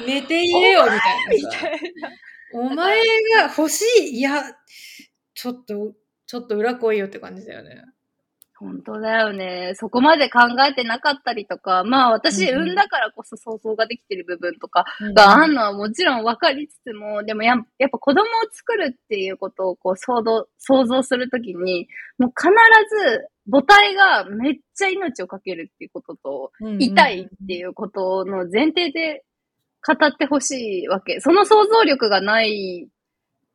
[0.07, 1.01] 寝て言えよみたい
[1.37, 1.59] みなさ。
[1.61, 1.79] たいな。
[2.55, 2.97] お前
[3.37, 4.43] が欲しいいや、
[5.35, 5.93] ちょっと、
[6.27, 7.85] ちょっと裏来いよって感じだよね。
[8.64, 9.74] 本当だよね。
[9.74, 22.48] そこまで考えてなかったりとか、まあ私産んだからこそ想像ができてる部分とかがあんのはもちろん分かりつつも、でもややっぱ子供を作るっていうことをこう想像想像するときに、もう必
[23.11, 29.24] ず母体がめっちゃ命をかけるっていうことと、痛いっていうことの前提で
[29.87, 31.20] 語ってほしいわけ。
[31.20, 32.88] その想像力がない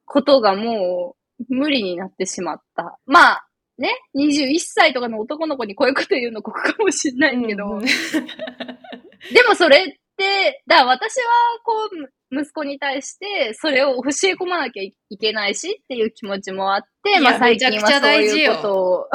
[0.05, 2.99] ことがもう無理になってしまった。
[3.05, 3.48] まあ、
[3.79, 7.85] ね、21歳とかの男の子にこういうこと言うのここかもしれないけど、うんうん
[9.33, 9.83] でもそれっ
[10.15, 11.25] て、だから私は
[11.63, 19.05] こう、息子に対してそれを教え込まなきゃいけないしっていう気持ちもあって、まあ最近めちゃくちゃはそういう大事よことを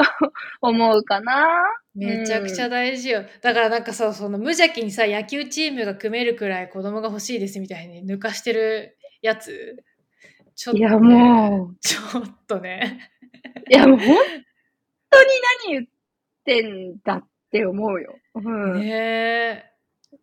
[0.61, 1.57] 思うかな。
[1.95, 3.23] めちゃくちゃ大事よ。
[3.41, 9.77] だからなんかさ、その無邪気にさ、野球チームが組めるくらい子供が欲しいですみたいに抜かしてるやつ？
[10.55, 12.99] ちょっと、ね、いやもう、 ちょっとね。
[13.69, 14.17] いやもう本
[15.15, 15.29] 当に
[15.69, 15.87] 何言っ
[16.43, 18.15] てんだって思うよ。
[18.35, 18.79] うん。
[18.79, 19.63] ねえ。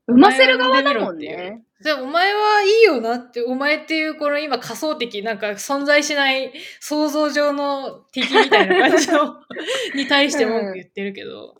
[0.06, 1.62] 産ませる側だもんお前は産んでみろってね。
[1.82, 9.34] でお前はいいよなって、お前っていうこの今仮想的、なんか存在しない想像上の敵みたいな感じの
[9.94, 11.56] に対して文句言ってるけど。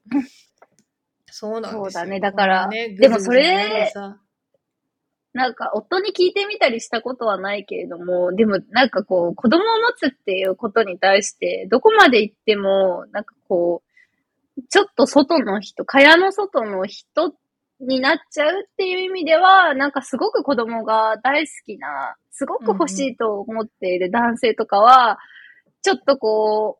[1.30, 1.84] そうなんですよ。
[1.84, 3.92] そうだねだからねでもそれ
[5.32, 13.82] なんか、夫に聞いてみたりしたことはないけれども、でもなんかこう、子供を持つっていうことに対して、どこまで行っても、なんかこ
[14.56, 17.34] う、ちょっと外の人、蚊帳の外の人
[17.80, 25.18] になっちゃうっていう意味では、なんかすごく子供が大好きな、すごく欲しいと思っている男性とかは、
[25.82, 26.78] ちょっとこ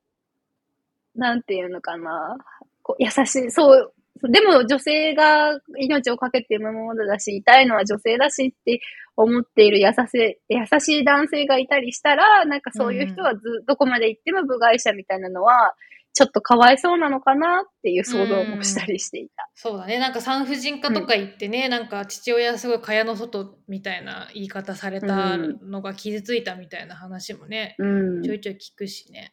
[1.16, 2.36] う、なんていうのかな、
[2.82, 8.80] こう優しい、そう、でも女性が命をかけて産むものだし、痛いのは女性だしって
[9.16, 15.74] 思っている優しい、優しい男性がいたりしたら、なんかそういう人はず、どこまで行っても部外者みたいなのは、
[16.14, 19.48] ちょっとかわいそうなのかなっていう想像もしたりしていた。
[19.54, 19.98] そうだね。
[19.98, 28.24] なんか産婦人科とか行ってね、なんか父親すごい蚊帳の外みたいな言い方されたのが傷ついたみたいな話もね、うん。
[28.24, 29.32] いちょいちょい聞くしね。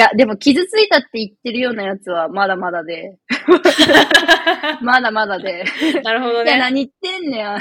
[0.00, 3.18] や、でも傷ついたって言ってるようなやつはまだまだで、
[4.82, 5.64] まだまだで。
[6.04, 6.58] なるほどいや、ね。
[6.58, 7.58] 何言ってんねや。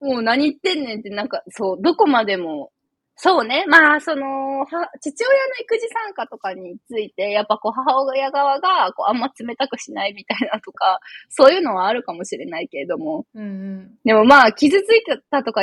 [0.00, 2.70] もう何言ってんねんって、なんか、そう、どこまでも、
[3.16, 3.64] そうね。
[3.66, 4.66] まあ、その、は
[5.00, 13.26] 父親の育児参加とかについて、やっぱこう、母親側が、こう、あんま冷たくしないみたいなとか、そういうのはあるかもしれないけれども。
[13.34, 13.98] うんうん。
[14.04, 15.62] でもまあ、傷ついたとか、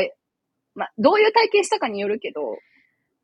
[0.76, 2.41] まあ、どういう体験したかによるけど、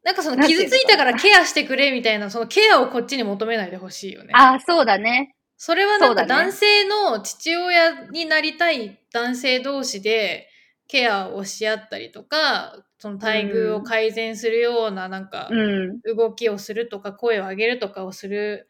[0.03, 4.33] なんかその傷ついたからケアしてくれみたいな、そのケアをこっちに求めないでほしいよね。
[4.33, 5.35] ああ、そうだね。
[5.57, 10.49] それはなんか男性の父親になりたい男性同士で
[10.87, 16.01] ケアをし合ったりとか、その待遇を改善するようななんかうん。
[16.01, 18.67] 動きをするとか声を上げるとかをする、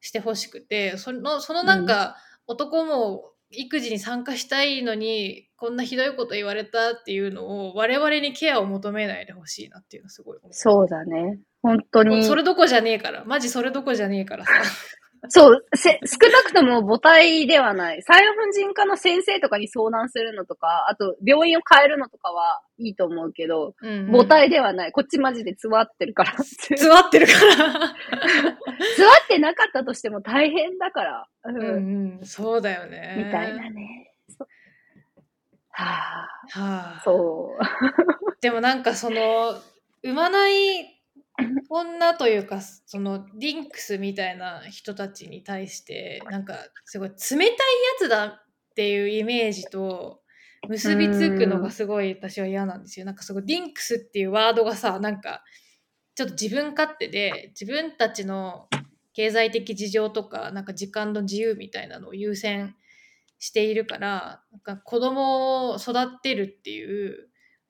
[0.00, 10.38] してほしくて、その、そのなんか男も育児に参加したいのに、こんなひどいこと言われたっていうのを我々にケアを求めないでほしいなっていうのすごい。
[10.50, 11.38] そうだね。
[11.62, 12.22] 本当に。
[12.22, 13.24] それどこじゃねえから。
[13.24, 14.50] マジそれどこじゃねえからさ。
[15.30, 18.02] そう、せ、少なくとも母体ではない。
[18.02, 24.92] 産婦人科の先生とかに相談するのとか、あと病院を変えるのとかはいいと思うけど、うんうん母体ではない。
[24.92, 26.32] こっちマジで詰まってるから。
[26.32, 27.56] 詰詰まってるから。
[27.80, 31.26] まってなかったとしても大変だから。
[31.44, 31.56] うん。
[31.56, 33.24] うんうん、そうだよね。
[33.24, 34.13] みたいなね。
[35.76, 37.62] はあ、はあ、そう。
[38.40, 39.60] でもなんかその
[40.02, 41.02] 産まない
[41.68, 47.54] 女というかそのリンクスみたいな人たちに対してなんかすごい冷たいや
[47.98, 48.44] つだっ
[48.76, 50.20] ていうイメージと
[50.68, 53.06] 結びつくのがすごい私は嫌なんですよ。
[53.06, 55.42] なんかそのリンクスっていうワードがさなんか
[56.14, 58.68] ちょっと自分勝手で自分たちの
[59.12, 62.76] 経済的事情とかなんか時間の自由みたいなのを優先
[63.38, 67.28] しているからなんか子供を育てるっていう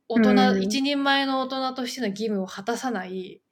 [0.08, 3.42] 大人、うん一人前の大人としての義務を果たさない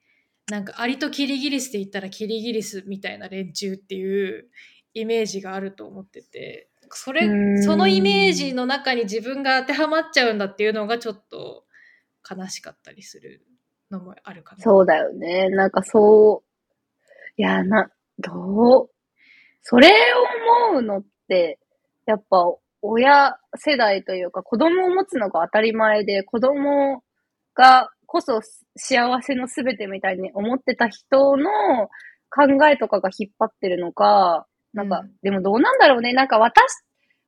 [0.49, 4.49] なんかアリとキリギリスで言ったらキリギリスみたいな連中っていう
[4.95, 11.65] イメージがあると思っててそれうんそのイメージの中に自分が当てはまっちゃうんだっていうのがちょっと
[12.29, 13.45] 悲しかったりする
[13.93, 14.63] のもあるかな。
[14.63, 15.49] そうだよね。
[15.51, 16.53] なんかそう、
[17.37, 18.91] いや、な、どう、
[19.63, 21.59] それを思うのって、
[22.07, 22.45] やっぱ
[22.83, 27.03] 親世代というか子供を持つのが当たり前で、子供
[27.55, 28.41] がこそ
[28.77, 31.51] 幸せのすべてみたいに思ってた人の
[32.31, 36.13] 考えとかが引っ張ってるのか、なんか、うんでもどうなんだろうね。
[36.13, 36.65] なんか私、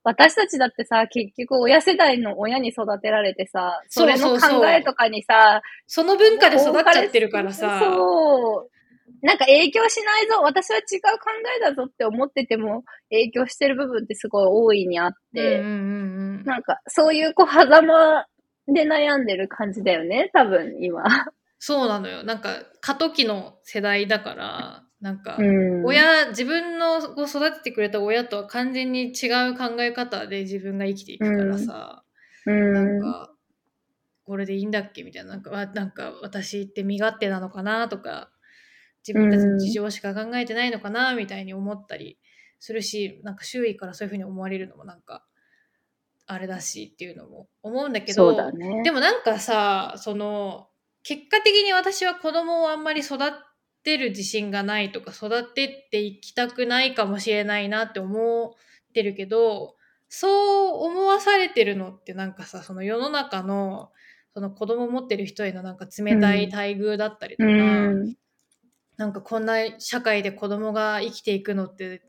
[0.03, 7.79] 私たちだってさ、結局親世代の親に育てられてさ、それの考えとかにさ、その文化で育っちゃってるからさ。
[7.83, 8.74] そう。
[9.21, 18.25] なんか影響しないぞ、私は違う考えだぞって思ってても、影響してる部分ってすごい大いにあって、うんうんうんうんなんかそういうこう、狭間
[18.67, 21.03] で悩んでる感じだよね、多分今。
[21.59, 22.23] そうなのよ。
[22.23, 25.85] なんか過渡期の世代だから、なんか、うん。
[25.85, 32.03] 親、自分のこう育ててくれた親とは完全に違う考え方で自分が生きていくからさ、
[32.45, 32.73] うん。
[32.73, 33.31] なんか、
[34.25, 35.03] これでいいんだっけ？
[35.03, 37.87] みたいな、なんか、わなんか私って身勝手なのかな？
[37.87, 38.31] とか、
[39.07, 42.17] 自分たちの事情しか考えてないのかなみたいに思ったり
[42.59, 45.23] するし、なんか周囲からそういうふうに思われるのもなんか、
[46.27, 48.81] あれだしっていうのも思うんだけど、ね。
[48.83, 50.69] でもなんかさその
[51.03, 53.19] 結果的に私は子供をあんまり育
[53.83, 58.55] てる自信がないとか育てていきたくないかもしれないなって思
[58.89, 59.75] ってるけど
[60.09, 60.27] そ
[60.69, 63.91] う思わされてるのってなんかさその世の中の
[64.33, 68.15] その子供を持ってる人へのなんか冷たい待遇だったりとか、うん。
[68.97, 72.01] なんかこんな社会で子供が生きていくのって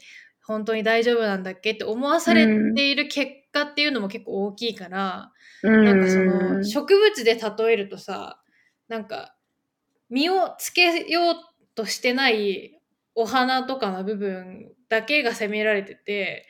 [0.44, 8.40] 本当に大丈夫なんだっけって思わされている結果っていうのも結構大きいから、なんかその植物で例えるとさ
[8.88, 9.34] なんか
[10.10, 11.34] 実をつけよう
[11.74, 12.80] としてない
[13.14, 16.46] お花とかの部分だけが責められてて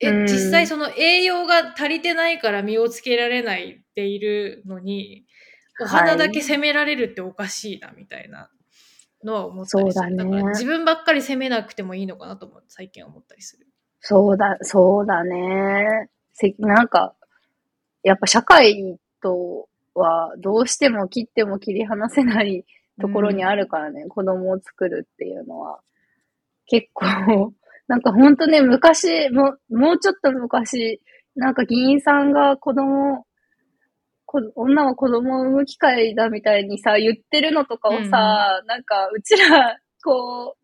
[0.00, 0.26] えうん。
[0.26, 5.24] 実際その栄養が足りてないから実をつけられないっているのに
[5.80, 8.50] お花だけ責められるっておかしいなみたいな
[9.24, 13.66] のは思ったりするそうだねから自分ばっかり責めなくてもいいのかなと思最近思ったりする。
[14.00, 16.08] そうだ、そうだね。
[16.32, 17.14] せなんか、
[18.02, 22.64] やっぱ社会とはどうしても切っても切り離せない
[23.00, 25.80] ところにあるからね、子供を作るっていうのは。
[26.66, 27.52] 結構、
[27.88, 31.00] なんかほんとね、昔、もう、もうちょっと昔、
[31.34, 33.26] なんか議員さんが子供、
[34.30, 40.54] こ女は子供を産む機会だみたいにさ、言ってるのとかをさ、なんかうちら、こ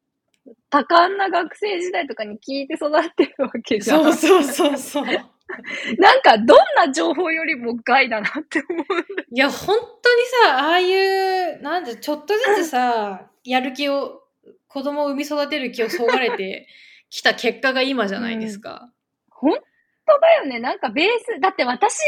[0.46, 4.03] う、多感な学生時代とかに聞いて育ってるわけじゃん。
[4.03, 5.05] そうそうそうそう。
[5.98, 8.85] なんか、どんな情報よりも害だなって思う。
[9.33, 14.22] いや、本当にさ、ああいう、なんで、ちょっとずつさ、 やる気を、
[14.68, 16.68] 子供を産み育てる気をそがれて
[17.09, 18.90] きた結果が今じゃないですか。
[19.31, 19.59] 本
[20.07, 20.61] 当だよね。
[20.61, 21.99] なんかベース、だって私、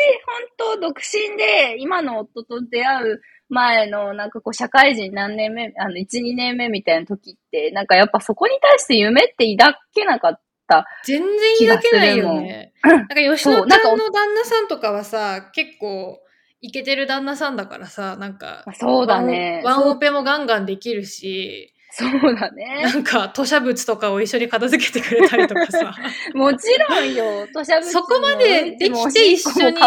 [0.59, 10.87] 本当独身で、今の夫と出会う前の、なんかこう、社会人何年目、あの、1、2年目みたいな時って、なんかやっぱそこに対して夢って抱けなかった。
[11.05, 12.73] 全然抱けないよね。
[12.83, 16.21] なんか吉野ちんの旦那さんとかはさ、結構、
[16.61, 19.63] イケてる旦那さんだからさ、なんか、そうだね。
[19.65, 22.95] ワンオペもガンガンできるし、そうだねな。
[22.95, 25.95] んか、吐砂物とかを一緒に片付けてくれたりとかさ。
[26.35, 27.49] もちろんよ。
[27.55, 29.81] 土砂物そこまでできて一緒に。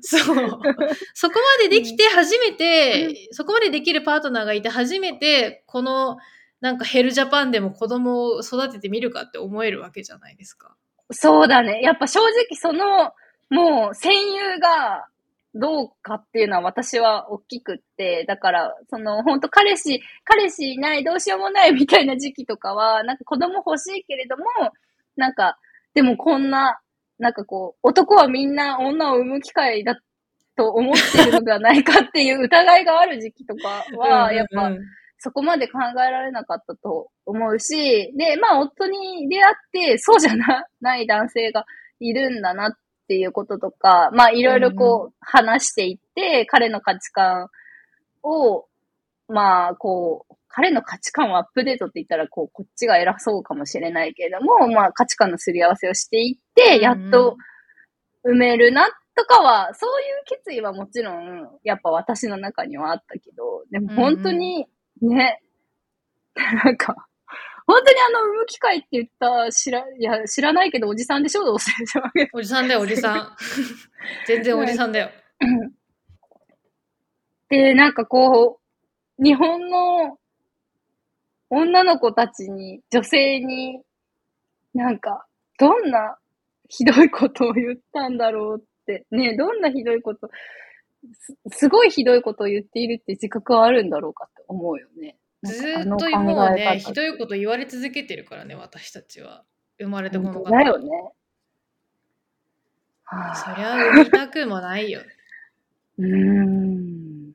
[0.00, 0.60] そう。
[1.14, 6.16] そこまでできて初めて、そこまでできるパートナーがいて初めて、この、
[6.60, 10.74] なんかヘルジャパンでも子供を育ててみるかって思えるわけじゃないですか。
[11.12, 11.80] そうだね。
[11.80, 13.12] やっぱ正直その、
[13.50, 15.06] もう戦友が
[15.54, 24.44] どうかっていうのは私は大きくって、だから、その、本当彼氏、彼氏いない、どうしようもないみたいな時期とかは、なんか子供欲しいけれども、
[25.16, 25.58] なんか、
[25.94, 26.80] でもこんな、
[27.18, 29.96] なんかこう、男はみんな女を産む機会だ
[30.56, 34.70] と思ってるのではないかっていう疑いがある時期とかは、やっぱ、
[35.18, 41.64] そこまで考えられなかったと思うし、で、まあ、夫に出会って、そうじゃなない男性が
[42.00, 42.72] いるんだなっ
[43.06, 47.48] ていうこととか、まあ、いろいろこう、話していって、彼の価値観
[48.22, 48.66] を、
[49.28, 57.36] まあ、こう、彼の価値観をアップデートって言ったら、こう、こっちが偉そうかもしれないけれども、まあ、価値観のすり合わせをしていって、やっと
[58.24, 58.86] 埋めるな
[59.16, 64.66] とかは、そういう決意はもちろん、やっぱ私の中にはあったけど、でも本当に、
[65.02, 65.40] ね、
[66.64, 67.06] なんか、
[67.66, 71.72] 本当にあの、産む機会って言った、知ら、いや、知らないけど、おじさんでしょどうせ。
[72.34, 73.36] おじさんだよ、おじさん。
[74.26, 75.10] 全然おじさんだよ。
[77.48, 78.60] で、なんかこ
[79.18, 80.18] う、日本の
[81.48, 83.80] 女の子たちに、女性に、
[84.74, 85.26] なんか、
[85.58, 86.18] どんな
[86.68, 90.28] ひどいことを言ったんだろうって、ね、どんなひどいこと、
[91.12, 95.16] すすごいひどいことを言っているって自覚はあるんだろうかって思うよね。
[95.44, 99.44] ずっと考もうね、ひどいこと言われ続けてるからね、私たちは。
[99.78, 100.88] 生まれてこの本方当だよね。
[103.04, 105.00] はあそりゃ産みたくもないよ。
[105.98, 107.32] うーん。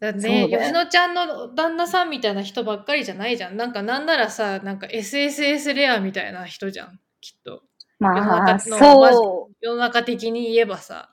[0.00, 3.56] だってね、だよ吉野ちゃんの旦那さんみたいな人ばっかりじゃないじゃん。
[3.56, 7.62] なんかなんならさ、なんか SSS レアみたいな人じゃん、きっと。
[8.00, 9.54] 世のまあ、中のそう。
[9.60, 11.12] 世の中的に言えばさ。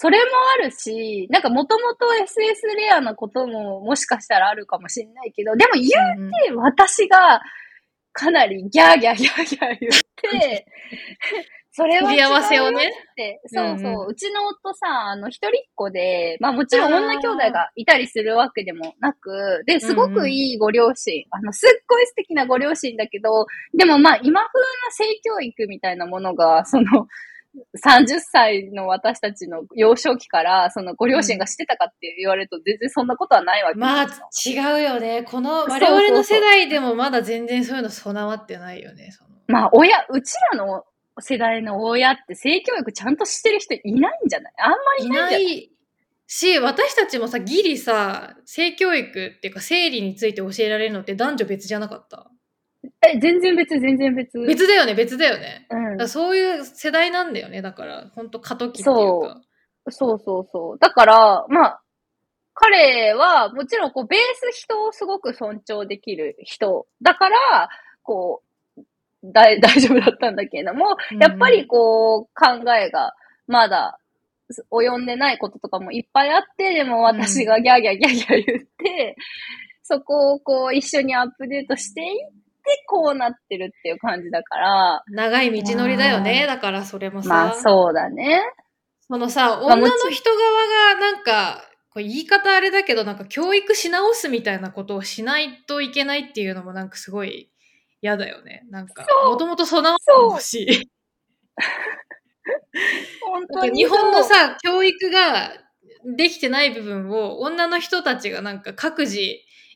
[0.00, 0.24] それも
[0.60, 5.88] あるし、なんかもともと SS レアなことももしかしたらあるかもしれないけど、でも言
[6.20, 7.40] ううんて私が
[8.12, 9.92] かなりギャーギャーギャーギャー言っ
[10.22, 10.66] て、
[11.74, 12.92] それは違合わせをね。
[13.46, 14.06] そうそう。
[14.10, 27.08] うちの夫さ、あの、一人っ子で、まあもちろん女兄弟がいたりするわけでもなく、で、すごくいいご両親、あの、すっごい素敵なご両親だけど、でもまあ今風な性教育みたいなものが、その、
[27.84, 34.06] 30歳の私たちの幼少期から、そのご両親がしてたかって言われると、全然そんなことはないわけまあ。
[34.46, 35.22] 違うよね。
[35.24, 39.10] この我々の世代でもまだ全然そういうの備わってないよね。
[39.48, 40.84] まあ、親、うちらの
[41.20, 44.52] 世代の親って性教育ちゃんとしてる人いないんじゃない？
[44.58, 45.58] あんまりいいない？
[45.58, 45.72] い
[46.26, 52.30] し、私たちもさ、ギリさ、性教育っていうか生理について教えられるのって男女別じゃなかった？
[53.00, 54.38] え、全然別、全然別。
[54.38, 55.66] 別だよね、別だよね。
[55.70, 57.62] うんそういう世代なんだよね。
[57.62, 59.40] だから、ほんと過渡期っていうか。
[59.90, 60.78] そうそうそう。
[60.78, 61.80] だから、まあ、
[62.54, 64.20] 彼は、もちろん、こう、ベー
[64.52, 66.86] ス人をすごく尊重できる人。
[67.02, 67.68] だから、
[68.02, 68.42] こ
[68.76, 68.82] う、
[69.22, 73.14] 大 大丈夫だったんだけれども、やっぱりこう、考えが、
[73.46, 73.98] まだ、
[74.70, 79.16] 及んでないこととかもいっぱいあって、でも私がギャーギャーギャーギャー言って、
[79.82, 82.30] そこをこう、一緒にアップデートしていっ
[82.68, 86.44] て、こうなってるっていう感じだから、長い道のりだようね。
[86.44, 87.28] んだからそれもさ。
[87.28, 88.42] まあそうだね。
[89.08, 97.50] そのさ、まあ女の人側がなんか、これ言い方あれだけど、なんか教育し直すみたいなことをしないといけないっていうのもなんかすごい
[98.02, 98.66] 嫌だよね。
[98.70, 100.90] なんか、もともと備わってほしい。
[103.22, 105.52] 本当に日本のさ、教育が
[106.04, 109.18] できてない部分を女の人たちがなんか各自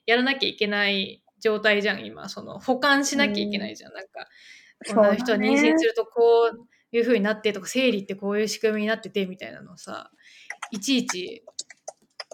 [0.07, 2.29] やらなきゃいけない状態じゃん、今。
[2.29, 3.93] その保管しなきゃいけないじゃん。
[3.93, 4.29] なんか、
[4.85, 10.11] そうだね女の人は妊娠するとこういう風になってとか、生理ってこういう仕組みになっててみたいなのをさ、
[10.71, 11.45] いちいち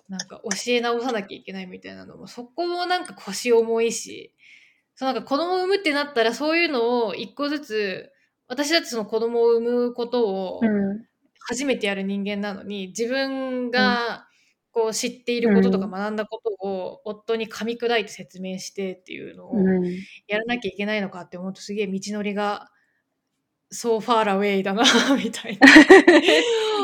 [0.09, 4.35] なんか教え直さなきゃいけないみたいなのも、そこもなんか腰重いし、
[4.95, 8.13] そうなんか子供を産むってなったらそういうのを一個ずつ、
[8.47, 11.09] 私だってその子供を産むことをうん。
[11.41, 14.28] 初めてやる人間なのに、自分が
[14.79, 19.85] こう知っていることとかうん学んだことを夫に噛み砕いて説明してっていうのをうん。
[20.29, 22.71] やらなきゃいけないのかって思うとすげえ道のりが
[23.71, 24.83] so far away だな
[25.17, 25.69] みたいな。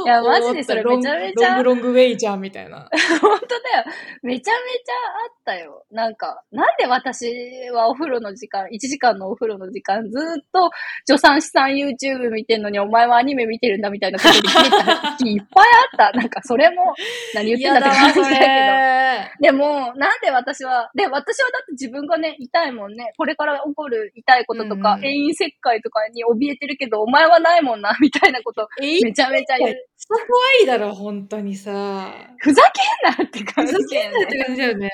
[0.05, 2.91] いやマジでそれめちゃめちゃロングロングウェイじゃんみたいな。
[3.23, 3.85] 本当だよ。
[4.23, 4.93] めちゃめちゃ
[5.25, 5.87] あったよ。
[5.91, 10.71] なんか、なんで私はお風呂の時間、1時間のお風呂の時間、ずーっと
[11.07, 15.67] 助産師さん YouTube 見てんのに、お前はアニメ見てるんだみたいなことで聞いた日 いっぱい
[15.97, 16.19] あった。
[16.19, 16.95] なんか、それも、
[17.35, 18.41] 何言ってんだって感じだけど。
[18.41, 19.33] れ。
[19.41, 23.13] でも、なんで私は、で、私はだって自分がね、痛いもんね。
[23.17, 29.01] これから起こる痛いこととか、うんうん遠因切開とかに怯えてるけど、お前はないもんな、 みたいなこと、え？
[29.03, 29.87] めちゃめちゃ言う。
[29.97, 30.23] そ怖
[30.63, 32.15] いだろ、本当にさ。
[32.39, 32.63] ふざ
[33.07, 34.91] けんなって感ふざじだよねけんなって感じだよね。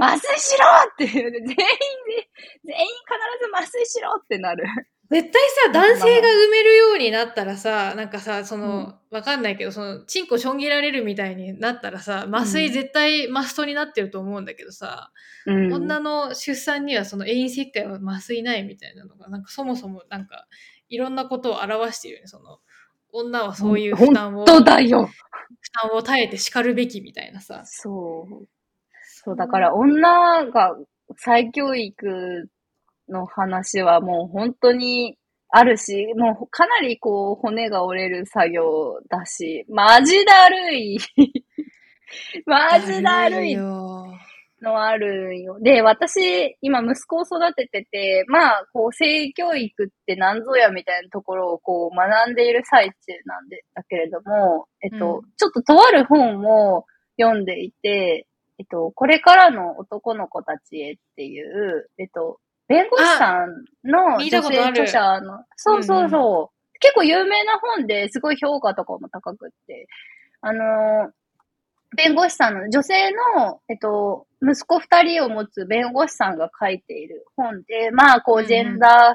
[0.00, 1.54] 麻酔しろっていう、全員で、
[2.64, 4.64] 全員必ず麻酔しろってなる。
[5.10, 15.10] 絶対さ、男性が埋めるようになったらさ、なんかさ、その、わかんないけど、その、チンコちょん切られるみたいになったらさ、麻酔絶対マストになってると思うんだけどさ、
[15.46, 20.46] うん女の出産にはその永遠切開は麻酔ないみたいなのが、なんかそもそもなんか、
[20.88, 22.58] いろんなことを表しているよね、その、
[23.12, 25.06] 女はそういう負担を、本当だよ。
[25.06, 27.62] 負担を耐えて叱るべきみたいなさ。
[27.64, 28.46] そう。
[29.24, 30.76] そう、だから女が
[31.16, 32.48] 再教育
[33.08, 35.18] の話はもう本当に
[35.50, 40.98] あるし、もうかなりこう骨が折れる作業だし、マジだるい。
[42.46, 44.18] マジだるいよ。
[44.62, 45.58] のあるよ。
[45.60, 52.92] で、私、今息子を育ててて、まあ、こう、性教育って何ぞやみたいなところをこう学んでいる最中
[53.24, 55.22] なんで、だけれども、えっと、うん。
[55.36, 56.86] ちょっととある本を
[57.18, 58.26] 読んでいて、
[58.58, 69.86] えっと、これからの男の子たちへっていう、えっと、弁護士さんの女性著者の、そうそうそう、結構有名な本ですごい評価とかも高くって、
[70.40, 71.10] あのー
[71.96, 78.48] 弁護士さんの、女性の、えっと、息子二人を持つ弁護士さんが書いている本で、まあ、こう、うんうん。
[78.48, 79.14] ジェンダー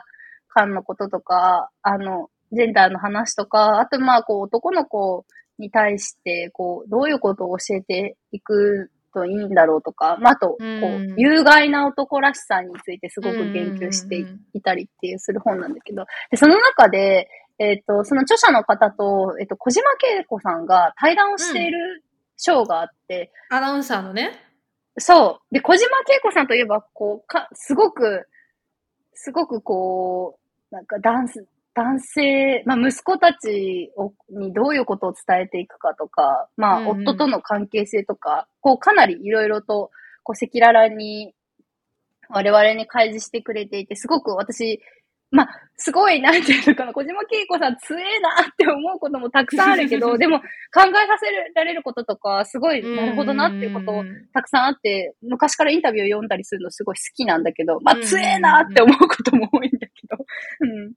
[0.53, 5.26] 間のこととか、あの、ジェンダーの話とか、あと、まあ、こう、男の子
[5.57, 19.84] に対して、こう、どういうことを教えていくといいんだろうとか、まあ、あと、こうんう、有害な男らしさについてすごく言及していたりっていうする本なんだけど、で、その中で、えっ、と、その著者の方と、えっ、と、小島
[20.19, 22.03] 恵子さんが対談をしている
[22.38, 24.53] 章があって、アナウンサーのね。
[24.97, 25.53] そう。
[25.53, 28.27] で、小島恵子さんといえば、こう、か、すごく、
[29.13, 30.37] すごくこ
[30.71, 39.91] う、なんか男性、男性、まあ息子たちをにどういうことを伝えていくかとか、まあうんうん夫との関係性とか、こうかなりいろいろと、
[40.23, 41.33] こう赤裸々に
[42.29, 44.81] 我々に開示してくれていて、すごく私、
[45.34, 60.17] まあ、すごい、なんていうのかな、小島恵子さん強えなって思うこともたくさんあるけど、 でも考えさせられることとか、すごい、なるほどなっていうことたくさんあって、昔からインタビューを読んだりするのすごい好きなんだけど、まあうん強えなって思うことも多いんだけど。
[60.61, 60.93] うん。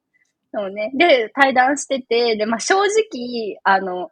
[0.53, 0.91] そうね。
[0.95, 4.11] で、対談してて、で、まあ正直、あの、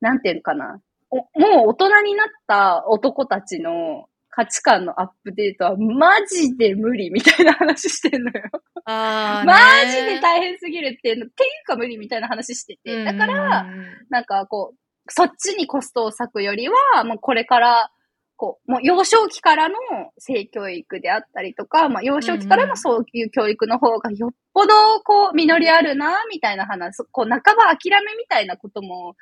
[0.00, 0.80] なんていうのかな。
[1.10, 8.42] おもう大人になった男たちの価値観のアップデートはマジで無理みたいな話してんのよ。
[8.84, 9.44] マ
[9.90, 13.04] ジで大変すぎるっていうの、っていうか無理みたいな話してて。
[13.04, 13.66] だから、
[14.10, 14.78] なんかこう、
[15.10, 17.90] そっちにコストを割くよりは、もうこれから、
[18.36, 19.74] こう、もう幼少期からの
[20.18, 24.74] 性教育であったりとか、まあ幼少期からのそういう教育の方がよっぽど
[25.04, 29.16] こう、実りあるな、みたいな話、こう、半ば諦めみたいなことも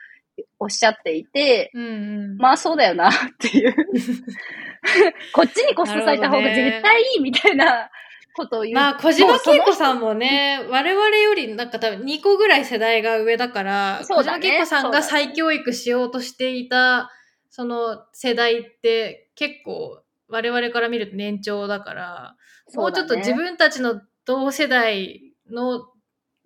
[0.58, 1.86] おっしゃっていて、うんう
[2.34, 2.36] ん。
[2.38, 3.74] まあそうだよな、っていう。
[5.32, 7.90] こっちにコスト割いた方が絶対いいみたいな
[8.34, 8.74] ことを言う。
[8.74, 14.48] まあ、小島恵子さんもね、我々よりなんか多分2個ぐらい世代が上だから、そうだね。
[14.48, 17.10] 小島恵子さんが再教育しようとしていた、
[17.50, 22.36] その世代って結構我々から見ると年長だから、
[22.74, 25.86] もうちょっと自分たちの同世代の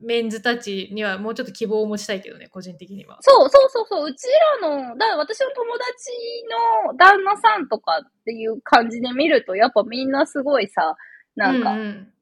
[0.01, 3.18] メンズたちにはもうちょっと希望を持ちたいけどね、個人的には。
[3.20, 4.26] そうそうそうそう、うち
[4.62, 10.96] らの、だ私の友達の旦那さんとかっていう感じで見ると、やっぱみんなすごいさ、
[11.36, 12.12] なんか、ううん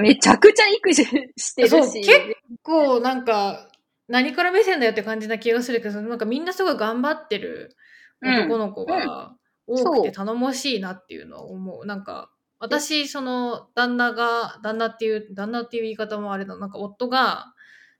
[0.00, 1.04] めちゃくちゃ育児
[1.36, 2.00] してるし。
[2.00, 3.68] 結構なんか
[4.08, 7.76] 何から目線だよって感じな気がするけどなんかみんなすごい頑張ってる
[8.22, 9.34] 男の子が
[9.66, 11.86] 多くて頼もしいなっていうのは思う。
[11.86, 12.30] なんか
[12.62, 17.52] 私その旦那が旦那っていう旦那っていう言い方もあれだなんか夫が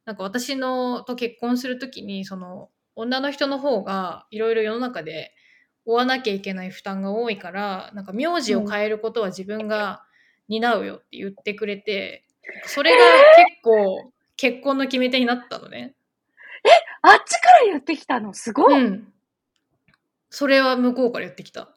[0.04, 5.32] なんか私のと結婚するときにその女の人の方がいろいろ世の中で
[5.84, 10.04] 負わなきゃいけない負担が多いからなんか名字を変えることは自分が
[10.48, 12.24] 担うよって言ってくれて、
[12.66, 12.98] それが
[13.36, 15.96] 結構結婚の決め手になったのね。
[17.02, 18.80] あっちから言ってきたの、すごい。
[18.80, 19.12] うん。
[20.30, 21.74] それは向こうから言ってきた。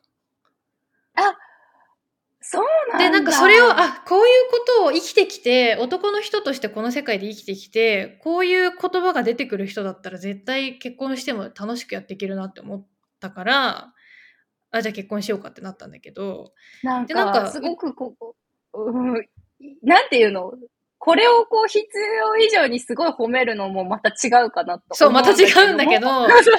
[2.48, 3.06] そうなんだ。
[3.06, 12.88] で、なんかそれを、あ、こういうことを生きてきて、男の人としてこの世界で生きてきて、こういう言葉が出てくる人だったら絶対結婚しても楽しくやっていけるなって思っ
[13.20, 13.94] たから、
[14.70, 18.36] あ、じゃあ結婚しようかってなったんだけど、なんでなんかか、すごくここ、
[18.74, 19.28] うん、
[19.82, 20.54] なんていうの？
[20.98, 26.56] これをこう必要以上にすごい褒めるのもまた違うかなとそう、また違思うんだけど、そう そう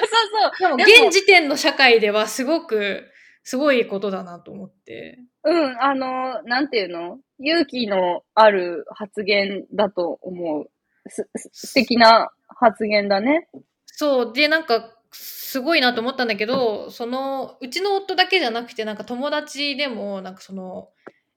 [0.61, 0.77] そう。
[0.77, 3.03] でも現時点の社会ではすごく、
[3.49, 5.19] すごいことだなと思って。
[5.45, 7.19] うん、あの、なんていうの？
[7.39, 10.69] 勇気のある発言だと思う。
[11.09, 13.47] す、す素敵な発言だね。
[13.85, 14.33] そう。
[14.33, 20.89] で、なんか、すごいなと思ったんだけど、その、うちの夫だけじゃなくて、なんか友達でも、なんかその、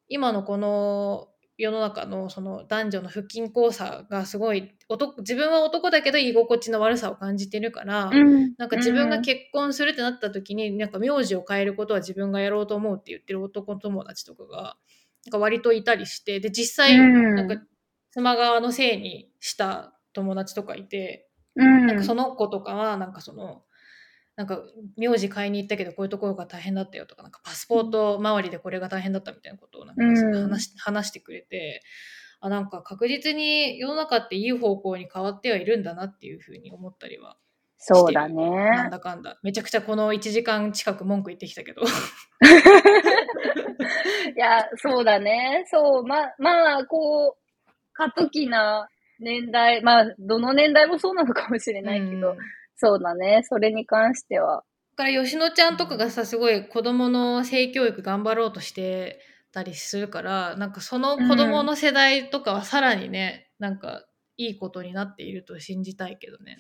[0.09, 1.29] 今のこの
[1.61, 8.55] 世の中のその男女の不均衡さがすごい男自分は男だけど居心地の悪さを感じてるから、うん。
[8.57, 14.77] なんか自分が結婚するってなった時に、なんか名字を変えることは自分がやろうと思うって言ってる男友達とかが
[15.27, 17.35] なんか割といたりしてで実際うん。
[17.35, 17.63] なんか
[18.11, 21.87] 妻側のせいにした友達とかいて、うん。
[21.87, 23.65] なんかその子とかはなんかその
[24.41, 24.63] なんか
[24.97, 31.83] 名字買いに行ったけどこういうところが大変だったよとかなんかパスポート周りでこれが大変だったみたいなことをなんか話し,、話してくれて
[32.41, 37.37] あなんか確実に世の中っていい方向に変わってはいるんだなっていうふうに思ったりは
[37.77, 38.89] そうだなんね。
[38.91, 39.39] だかんだ。
[39.43, 41.83] めちゃくちゃこの1時間近く文句言ってきたけど。
[41.85, 41.87] い
[44.37, 45.65] や、そうだね。
[45.67, 52.39] そう、ま、まあ、こう、過渡期な年代、まあ、どの年代もそうなのかもしれないけど、うん
[52.81, 53.43] そうだね。
[53.45, 54.65] それに関しては。
[54.97, 59.21] だから吉野ちゃんとかがさすごい子供の性教育頑張ろうとして
[59.53, 64.07] たりするからなんかその子供の世代とかはさらにね、なんか
[64.39, 66.57] いいことになっていると信じたいけどね。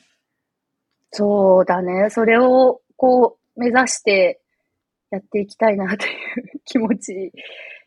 [1.13, 2.11] そうだね。
[2.11, 4.43] それを、こう、目指して
[5.11, 7.33] やっていきたいなという気持ち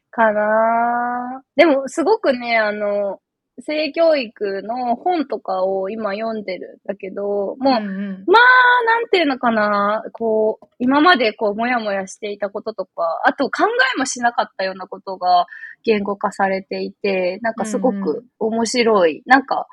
[0.10, 1.44] かな。
[1.56, 3.20] でも、すごくね、あの、
[3.60, 15.45] 性教育の本とかを今読んでるんだけど、もう、うんうんまあ、なんていうのかな、こう、今までこう、もやもやしていたこととか、あと考えもしなかったようなことが
[15.84, 19.22] 言語化されていて、なんかすごうんうく面白い。
[19.26, 19.68] なんか、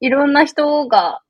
[0.00, 1.25] いろんな人が、な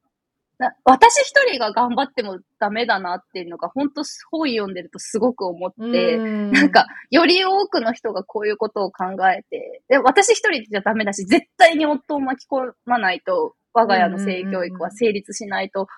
[0.84, 6.50] 私一人が頑張ってもダメだなっていうのが、本当本読んでるとすごく思って、うん。
[6.50, 15.88] なんか、より多くの人がこういうことを考えて、で、私一人じゃダメだし、絶対に夫を巻き込まないと、我が家の性教育は成立しないと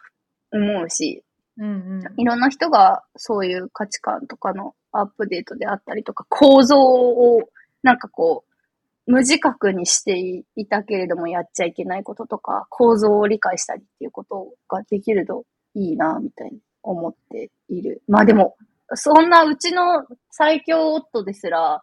[0.53, 1.23] 思うし、
[1.57, 2.21] うんうん。
[2.21, 7.49] いろんな人がそういう価値観とかのアップデートであったりとか、構造を
[7.85, 8.48] なんかこう、
[9.09, 15.45] 無自覚にしていたけれどもやっちゃいけないこととか、構造を理解したりっていうことができると
[15.75, 18.03] いいな、みたいに思っている。
[18.07, 18.57] まあでも、
[18.95, 21.81] そんなうちの最強夫ですら、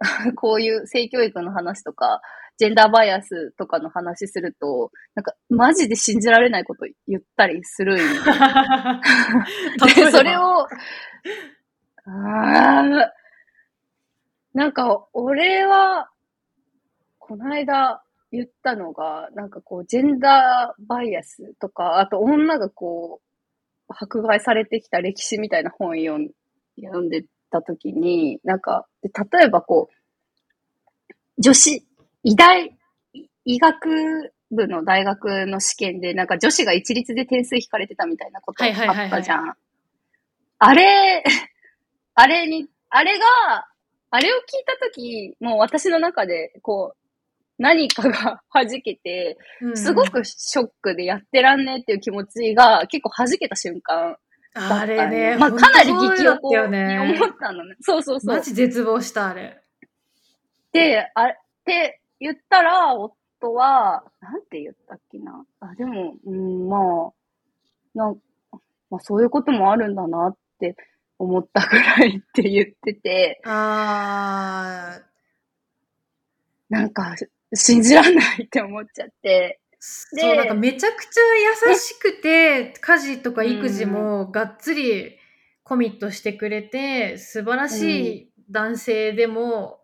[0.34, 2.20] こういう性教育の話とか、
[2.56, 8.02] ジェンダーバイアスとかの話すると、なんかマジで信じられないこと言ったりするで
[10.10, 10.66] それを、
[12.06, 13.08] あー
[14.52, 16.10] なんか、俺は、
[17.30, 18.02] この間
[18.32, 23.20] 言ったのが、なんかこう、ジェンダーバイアスとか、あと女がこ
[23.88, 26.30] う、迫害されてきた歴史みたいな本読ん
[26.76, 31.86] 読んでた時に、なんか、で例えばこう、女子、
[32.24, 32.76] 医大、
[33.44, 38.72] 医学部の大学の試験で、なんか女子が一律で点数引かれてたみたいなことあっ
[39.08, 39.54] たじゃん。
[40.58, 41.22] あれ、
[42.12, 43.24] あれに、あれが、
[44.10, 46.99] あれを聞いたとき、もう私の中で、こう、
[47.60, 49.36] 何かが弾けて、
[49.74, 54.16] すごくショックでやってらんねえっていう気持ちが結構弾けた瞬間
[54.54, 57.76] だったあんよれね、まあかなり激よ横に思ったのね。
[57.82, 58.40] そうそうそうマ。
[58.40, 59.62] ジ絶望した、あれ。
[60.72, 61.26] で、あっ
[61.66, 65.44] て言ったら、夫は、なんて言ったっけな。
[65.60, 67.12] あ、でも、うん、まあ、
[67.94, 68.16] なん
[68.88, 70.76] まあそういうこともあるんだなって
[71.18, 74.98] 思ったぐらいって言ってて、あ
[76.70, 77.14] なんか、
[77.54, 79.60] 信じらんないって思っちゃって。
[79.80, 85.16] ーそう、なんかめちゃくちゃ優しくて、 家事とか育児もがっつり
[85.64, 89.80] コミットしてくれて、素晴らしい男性でも、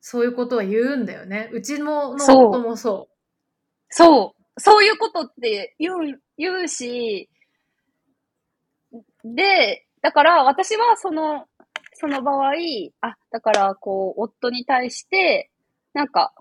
[0.00, 1.50] そういうことは言うんだよね。
[1.52, 3.08] うちもの夫もそ
[3.90, 4.60] そう。
[4.60, 7.28] そういうことって言う、言うし、
[9.24, 11.46] で、だから私はその、
[11.94, 12.52] その場合、
[13.00, 15.50] あ、だからこう、夫に対して、
[15.92, 16.32] なんか、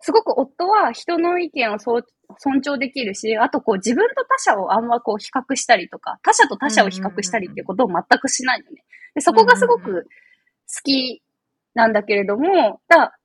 [0.00, 2.06] すごく夫は人の意見をそう
[2.38, 8.84] 尊重できるし、あとこう自分と他者をあんまこう比較したりとか、他者と他者を比較したりっていうことを全くしないのね。
[9.14, 11.22] でそこがすごく好き
[11.74, 13.18] なんだけれども、だ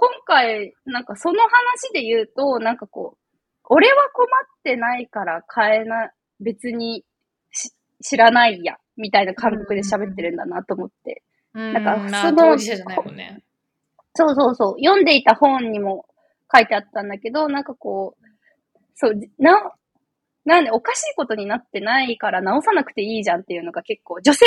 [0.00, 3.36] 今回、なんかその話で言うと、なんかこう、
[3.68, 4.28] 俺は困っ
[4.64, 7.04] てないから変えな、別に
[7.50, 7.70] し
[8.02, 11.22] 知らないや、みたいな感覚で喋ってるんだなと思って。
[11.54, 11.60] う。
[11.60, 12.56] うん、なんかまあその
[13.12, 13.42] ね。
[14.20, 14.76] そうそうそう。
[14.78, 16.04] 読んでいた本にも
[16.54, 18.26] 書いてあったんだけど、なんかこう、
[18.94, 19.72] そう、な、
[20.44, 24.44] なんでおかしいことになってないから直さなくていいじゃんっていうのが結構、女性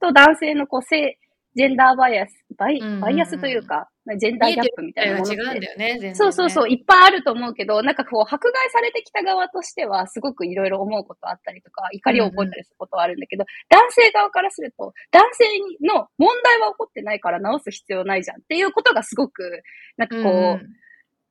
[0.00, 1.18] と男性のこう性、
[1.58, 3.00] ジェンダーバイアス、バイうんうんうん。
[3.00, 5.34] バイアスというか、ジェンダーギャップみたいなものって。
[5.34, 6.14] 違うんだよね、ね。
[6.14, 15.44] そうそうそう、いっぱいあると思うけど、なんかこう、迫害されてきた側としては、すごくいろいろ思うことあったりとか、怒りを起こったりすることはあるんだけど、男性側からすると、男性
[15.84, 19.64] の問題は起こってないから直す必要ないじゃんっていうことがすごく、
[19.96, 20.66] なんかこう、うんうん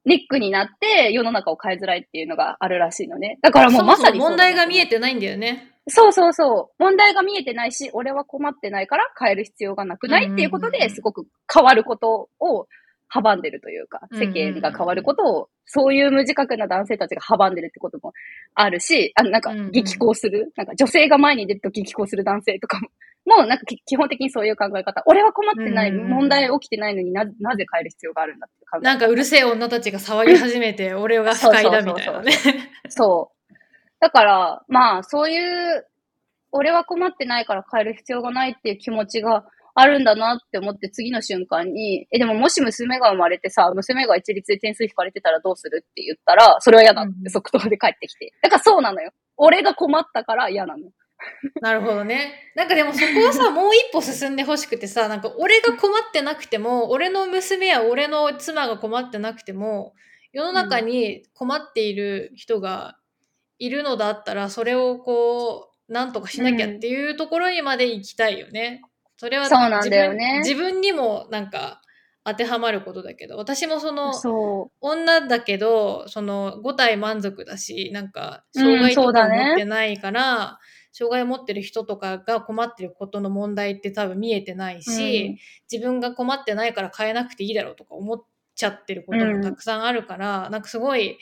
[0.08, 3.39] ネックになって世の中を変えづらいっていうのがあるらしいのね。
[3.41, 5.72] だからもうそもそまさにも問題が見えててないんだよね。
[5.89, 6.84] そうそうそう。
[6.84, 12.68] 問題が見えてないし、俺は困ってないから変える必要がなくないっていうことで、すごく変わることを
[13.14, 18.12] 阻んでるというか、世間が変わることを、そういう無自覚な男性たちが阻んでるってことも
[18.53, 22.89] あるし、あの、なんか激高する、なんか女性が前に出ると激高する男性とかも、
[23.28, 25.03] もうなんかき基本的にそういう考え方。
[25.05, 32.32] 俺は困ってない、問題起きてないのにななぜ変える必要があるんだって考えなんかうるせえ女たちが騒ぎ始めて、俺が不快だみたいなね。
[32.88, 33.53] そう。
[33.99, 35.86] だから、まあ、そういう、
[36.53, 48.32] 俺は困ってないから変える必要がないっていう気持ちがあるんだなって思って次の瞬間に、え、でももし娘が生まれてさ、娘が一律で点数引かれてたらどうするって言ったら、それは嫌だっうんて即答で帰ってきて。
[48.41, 49.11] だからそうなのよ。
[49.36, 50.89] 俺が困ったから嫌なの。
[51.61, 52.51] なるほどね。
[52.55, 59.93] なんかでもそこはさ、もう一歩進んでほしくてさ、なんか俺が困ってなくても、俺の娘や俺の妻が困ってなくても、
[60.32, 62.97] 世の中に困っている人が
[63.59, 68.82] いるのだったら、それをこう、なんとかしなきゃっていうところにまで行きたいよね。
[69.18, 71.82] それはそうなんだよね自分にもなんか
[72.24, 80.59] 当てはまることだけど、私もその、そ女だけど、その5体満足だし、なんか、うん障害とか持ってないから、
[80.97, 85.37] 障害を持ってる人とかが困ってることの問題って多分見えてないし、うん
[85.71, 88.23] 自分が困ってないから変えなくていいだろうとか思っ
[88.55, 91.19] ちゃってることもたくさんあるから、なんかすごい、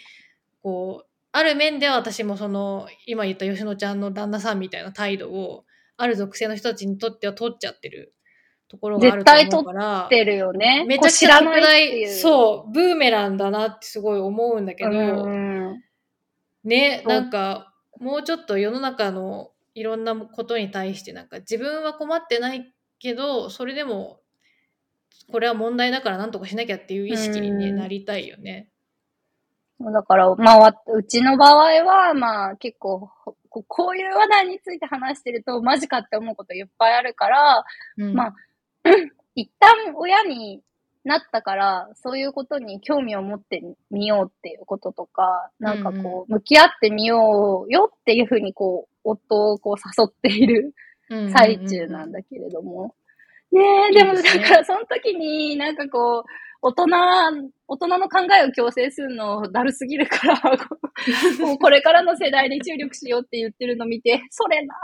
[0.62, 5.66] こう、ある面では私もその、今言った吉野ちゃんの旦那さんみたいな態度を、
[5.98, 8.14] ある属性の人たちにとっては取っちゃってる
[8.68, 10.86] ところがあると思うから、てるよね。
[10.88, 12.08] めちゃくちゃい。
[12.08, 15.82] そう、ブーメランだなってすごい思うんだけど、うん
[16.64, 24.22] ね、なんか、もうちょっと世の中のいろんなことに対して、なんか自分は困ってないけど、それでも、
[25.32, 28.70] これは問題だからなんとかしなきゃっていう意識に、ねうんなりたいよね。
[29.80, 33.10] だから、まあ、わうちの場合は、まあ、結構、
[33.50, 37.66] ここういう話題について話してると、マジかって思うこといっぱいあるから、
[37.98, 38.14] うん。
[38.14, 38.36] まあ
[39.36, 40.62] 一旦親に
[41.04, 43.62] なったから、そういうことに興味を持って
[43.92, 50.74] みようっていうこととか、なんかこう、向き合ってみようよっていうふうに、こう、夫をこう誘っている
[51.10, 52.96] うん最中なんだけれども。
[53.52, 56.24] ねえ、でもだからその時になんかこう、
[56.68, 60.42] 大人、大人の考えを強制するのだるすぎるから、
[61.46, 64.76] もうこれからの世代に注力しようって言ってるの見て、それな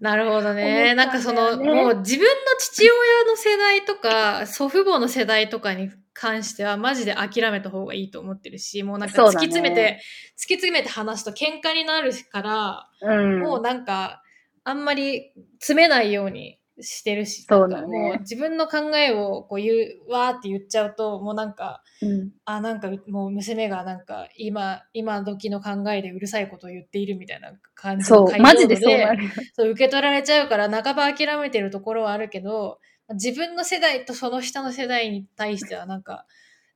[0.00, 0.86] なるほど思ね。
[0.86, 10.00] ったなんかその、もう自分の父親の世代とか、祖父母の世代とかに関しては、マジで諦めた方がいいと思ってるし、もうなんか突き詰めて、
[10.38, 13.40] 突き詰めて話すと喧嘩になるから、うん。
[13.40, 14.22] もうなんか、
[14.64, 19.72] あんまり詰めないようにしてるし、そうだねもう自分の考えをこう言
[20.08, 29.28] う、わーって言っちゃうと、もうなんか、うんあ、なんかもう娘がなんか今、今時の考えでうるさいことを言っているみたいな感じのそう、マジでそうなる。
[29.54, 32.78] そう受け取られちゃうから半ば諦めてるところはあるけど
[33.10, 36.26] 自分の世代とその下の世代に対してはなんか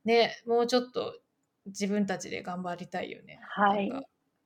[0.03, 1.19] ねもうちょっと
[1.67, 3.39] 自分たちで頑張りたいよね。
[3.49, 3.91] はい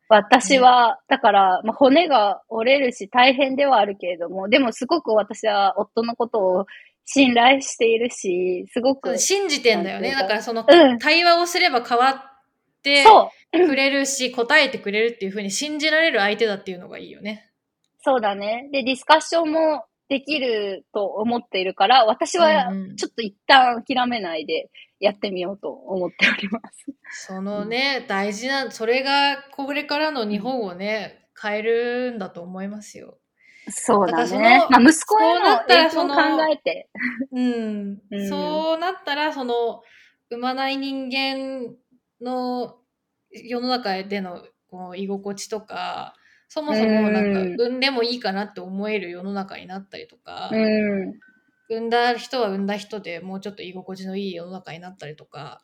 [0.10, 6.66] 私は、だから、まあ、骨が折れるし大変ではあるけれども、でもすごく私は夫のことを
[7.06, 10.12] 信頼しているし、すごく、信じてんだよね。
[10.12, 13.06] だからそのうん対話をすれば変わって
[13.52, 17.52] くれるし答えてくれるっていうふうに信じられる相手だっていうのがいいよね。
[18.02, 18.68] そうだね。
[18.72, 26.60] で、ディスカッションもできると思っているから、私はちょっと一旦諦めないでやってみようと思っておりま
[27.12, 27.28] す。
[27.28, 33.18] そのね、大事な、それがこれからの日本をね、変えるんだと思いますよ。
[33.70, 34.60] そうだね。
[34.60, 36.90] のまあ、息子へのったら影響を考えて。
[37.32, 39.82] うん、うんそうなったら、その、
[40.30, 41.76] 産まない人間
[42.22, 42.78] の
[43.32, 46.16] 世の中でのこう居心地とか、
[46.48, 51.20] そもそもなんかうん産んでもいいかなって思える世の中になったりとか、うん。
[51.70, 55.62] 産んだ人は産んだ人でもうちょっと居心地のいい世の中になったりとか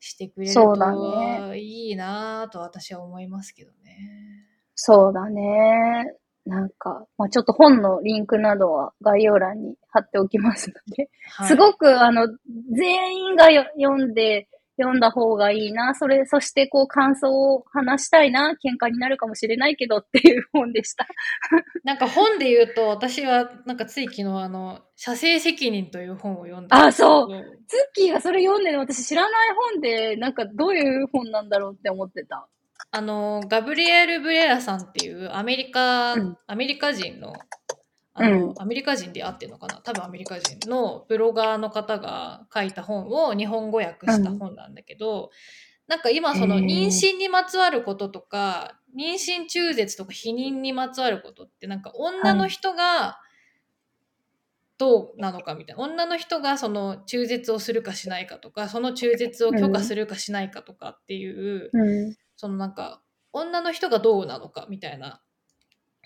[0.00, 3.98] してくれるそうだといいなぁと私は思いますけどね。
[4.74, 6.14] そうだね。
[6.46, 12.26] なんか、まあ、ちょっと本のリンクなどは概要欄に貼っておきますので、はいすごく、あの、
[12.72, 14.48] 全員がよ読んで
[14.78, 15.94] 読んだ方がいいな。
[15.94, 18.56] それ、そしてこう感想を話したいな。
[18.64, 21.06] 喧嘩になるかもしれないけどっていう本でした。
[21.84, 26.92] なんか本で言うと、私はなんかつい昨日あの、射精責任という本を読んだんあ。
[26.92, 27.28] そう。
[27.66, 29.32] ツッキーがそれ読んでる私知らない
[29.72, 32.48] 本で、なんかどういう本なんだろうって思ってた。
[32.90, 37.32] あの、ガブリエル・ブレラさんっていうアメリカ、うんアメリカ人の、
[38.18, 38.54] あの、うん。
[38.58, 39.76] アメリカ人であってるのかな？
[39.76, 45.30] 多分アメリカ人のブロガーの方が書いた本を日本語訳した本なんだけど、
[45.86, 53.18] なんか今その妊娠にまつわることとか、妊娠中絶とか避妊にまつわることってなんか女の人が
[54.78, 62.16] どうなのかみたいな、女の人がその中絶をするかしないかとか、その中絶を許可するかしないかとかっていう、うん。
[62.36, 63.02] そのなんか
[63.32, 65.20] 女の人がどうなのかみたいな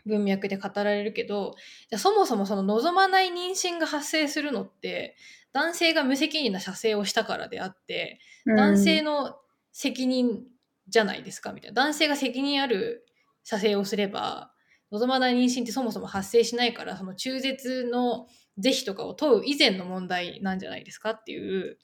[0.06, 1.54] 文脈で語られるけど
[1.88, 5.16] じゃあそもそもその望まない妊娠が発生するのって
[5.52, 9.36] 男性が無責任な射精をしたからであって男性の
[9.72, 10.42] 責任
[10.88, 11.82] じゃないですかみたいな。
[11.82, 13.06] 男性が責任ある
[13.44, 14.52] 射精をすれば
[14.90, 18.26] 望まない妊娠ってそもそも発生しないからその中絶の
[18.58, 21.78] 是非とかを問う以前の問題なんじゃないですかっていう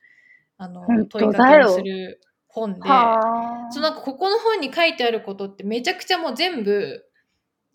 [0.58, 2.88] あの問いかけをする本で。
[2.88, 7.07] はそうなんかここの本に書いてあることってめちゃくちゃもう全部あ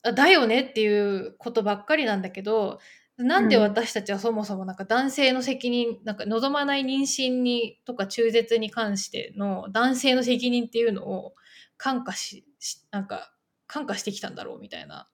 [0.04, 2.80] だよねっていうことばっかりなんだけど
[3.18, 11.34] なんで私たちはそもそもなんか男性の責任なんか望まない妊娠にとか中絶に関しての男性の責任っていうのを
[11.78, 13.34] 感化ししなんか
[13.68, 15.08] 感化してきたんだろうみたいな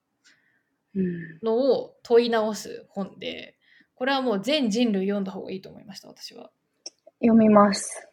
[0.94, 3.56] うんのを問い直す本で
[3.94, 6.50] これはもう全人類読んだ方がいいと思いました私は。
[7.20, 8.08] 読みます。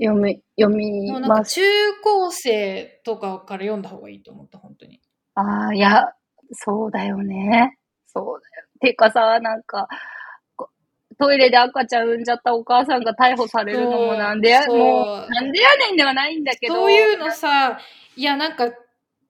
[0.00, 1.56] 読み、読みます。
[1.56, 1.60] 中
[2.02, 5.02] 高生とかから読んだ方がいいと思った本当に。
[5.40, 6.12] ああ、いや、
[6.52, 7.78] そうだよね。
[8.06, 8.66] そうだよ。
[8.80, 9.88] てかさ、なんか、
[10.56, 10.70] こ
[11.18, 16.74] トイレで赤ちゃん産んじゃったお母さんが逮捕されるのもなんでや、もう、なんでやねんではないんだけど。
[16.74, 17.78] そういうのさ、
[18.16, 18.72] いやなんか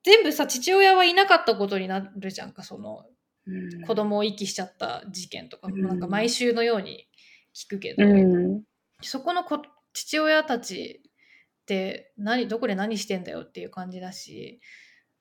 [0.03, 3.05] 全部さ父親はいなかったことになるじゃんかその
[3.49, 7.07] うん、子供を遺棄しちゃった事件とか、うんなんか毎週のように
[7.57, 8.63] 聞くけど、うん。
[9.01, 9.63] そこの子
[9.95, 11.03] 父親たち
[11.63, 14.61] って何どこで何してんだよっていう感じだし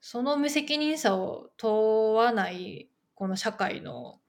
[0.09, 4.21] その無責任さを問わないこの社会の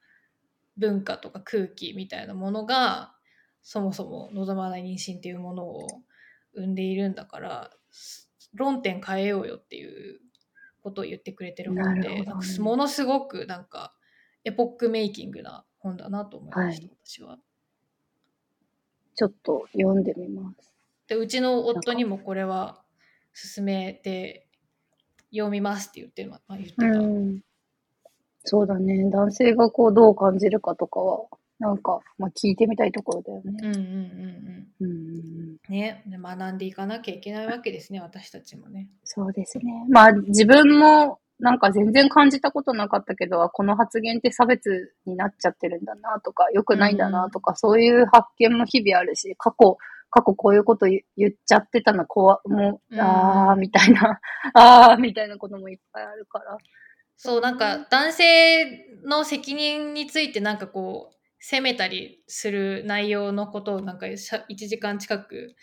[0.77, 3.15] 文化とか空気みたいなものが
[3.63, 5.87] そもそも望まない妊娠っていうものを
[6.57, 7.71] 生んでいるんだから
[8.55, 10.19] 論点変えようよっていう
[10.83, 12.27] ことを言ってくれてる本で、ね
[12.59, 13.95] ものすごくなんか
[14.43, 17.39] エポックメイキングな本だなと思いました、はい私は。
[19.15, 20.75] ちょっと読んでみます。
[21.07, 22.83] でうちの夫にもこれは
[23.55, 24.48] 勧めて
[25.31, 27.41] 読みますって言って,、まあ、言ってた、うん。
[28.45, 29.11] そうだね。
[29.11, 31.27] 男性がこうどう感じるかとかは、
[31.59, 33.59] なんか、まあ聞いてみたいところだよね。
[33.63, 35.57] うんうんうんうんうん。
[35.69, 39.85] ねで学んでいかなきゃいけないわけですね私たちもねそうですね。
[39.89, 49.79] まあ自分もなんか全然感じたことなかったけど、あこの発言って差別になっちゃってるんだなとか、良くないんだなとか、そういう発見も日々あるし、過去、
[50.11, 53.01] 過去こういうこと言言っちゃってたの怖、もう、うん。
[53.01, 54.21] あーみたいな、
[54.55, 56.57] あーみたいなこともいっぱいあるから。
[57.17, 65.57] そうなんか男性の責任についてなんかこう責めたりする内容のことをなんかしゃ1時間近く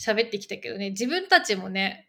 [0.00, 0.90] 喋ってきたけどね。
[0.90, 2.08] 自分たちもね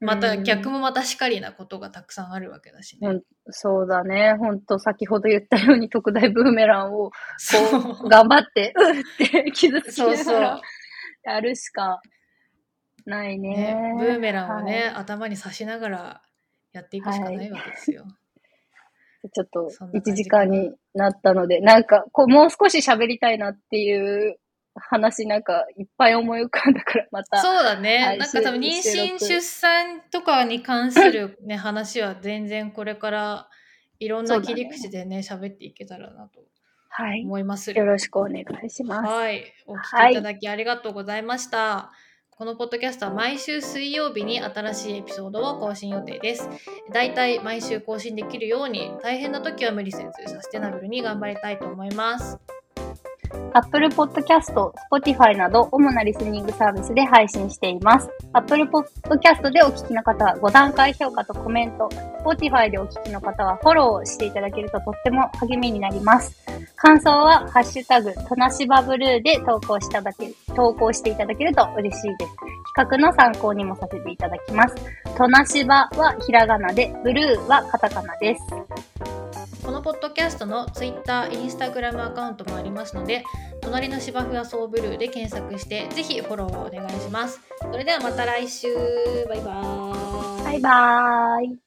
[0.00, 3.08] また逆もまたしかりなことがたくさんあるわけだしね。
[3.08, 4.34] うんそうだね。
[4.38, 7.12] ほんと、先ほど言ったように特大ブーメランを、こ
[8.04, 10.34] う、頑張って、うーって傷つけそうそう。
[10.34, 10.60] ながら、
[11.24, 12.00] やるしか
[13.06, 13.56] ないね。
[13.56, 16.22] ね、ブーメランをね、はい頭に刺しながら
[16.72, 18.04] やっていくしかないわけですよ。
[19.32, 24.38] ちょっとそんな感1じかな時間になったので、なんか、こう、もう少し喋りたいなっていう
[24.74, 27.40] 話、なんか、いっぱい思い浮かんだから、また。
[27.40, 33.48] そうだね、はいなんか多分妊娠出産とかに関する、ね、話は全然これから
[33.98, 36.40] いろんな切り口でね喋っていけたらなと
[36.96, 37.24] はい。
[37.24, 39.08] 思いますよろしくお願いします。
[39.08, 41.90] はい、お聞きいただきありがとうございました。
[42.30, 46.48] このポッドキャストは毎週水曜日に新しいエピソードを更新予定です。
[46.92, 52.38] だいたい毎週更新できるように大変な時は無理せずサステナブルに頑張りたいと思います。
[53.52, 58.08] Apple Podcast、Spotify など主なリスニングサービスで配信しています。
[58.32, 61.88] Apple Podcast でお聞きの方は5段階評価とコメント、
[62.24, 66.44] Spotify でお聞きの方はフォローをしていただけるととっても励みになります。
[66.76, 72.32] 感想は、ハッシュタグ、トナシバブルーで投稿しただけ、投稿していただけると嬉しいです。
[72.76, 74.74] 企画の参考にもさせていただきます。
[75.16, 78.42] トナシバはひらがなで、ブルーはカタカナです。
[79.64, 83.24] このポッドキャストの Twitter、Instagram アカウントもありますので、
[83.62, 87.40] 隣の芝生はソーブルーで検索してぜひフォローをお願いします。
[87.60, 88.68] それではまた来週。
[89.28, 90.44] バイバーイ。
[90.44, 91.63] バイバーイ。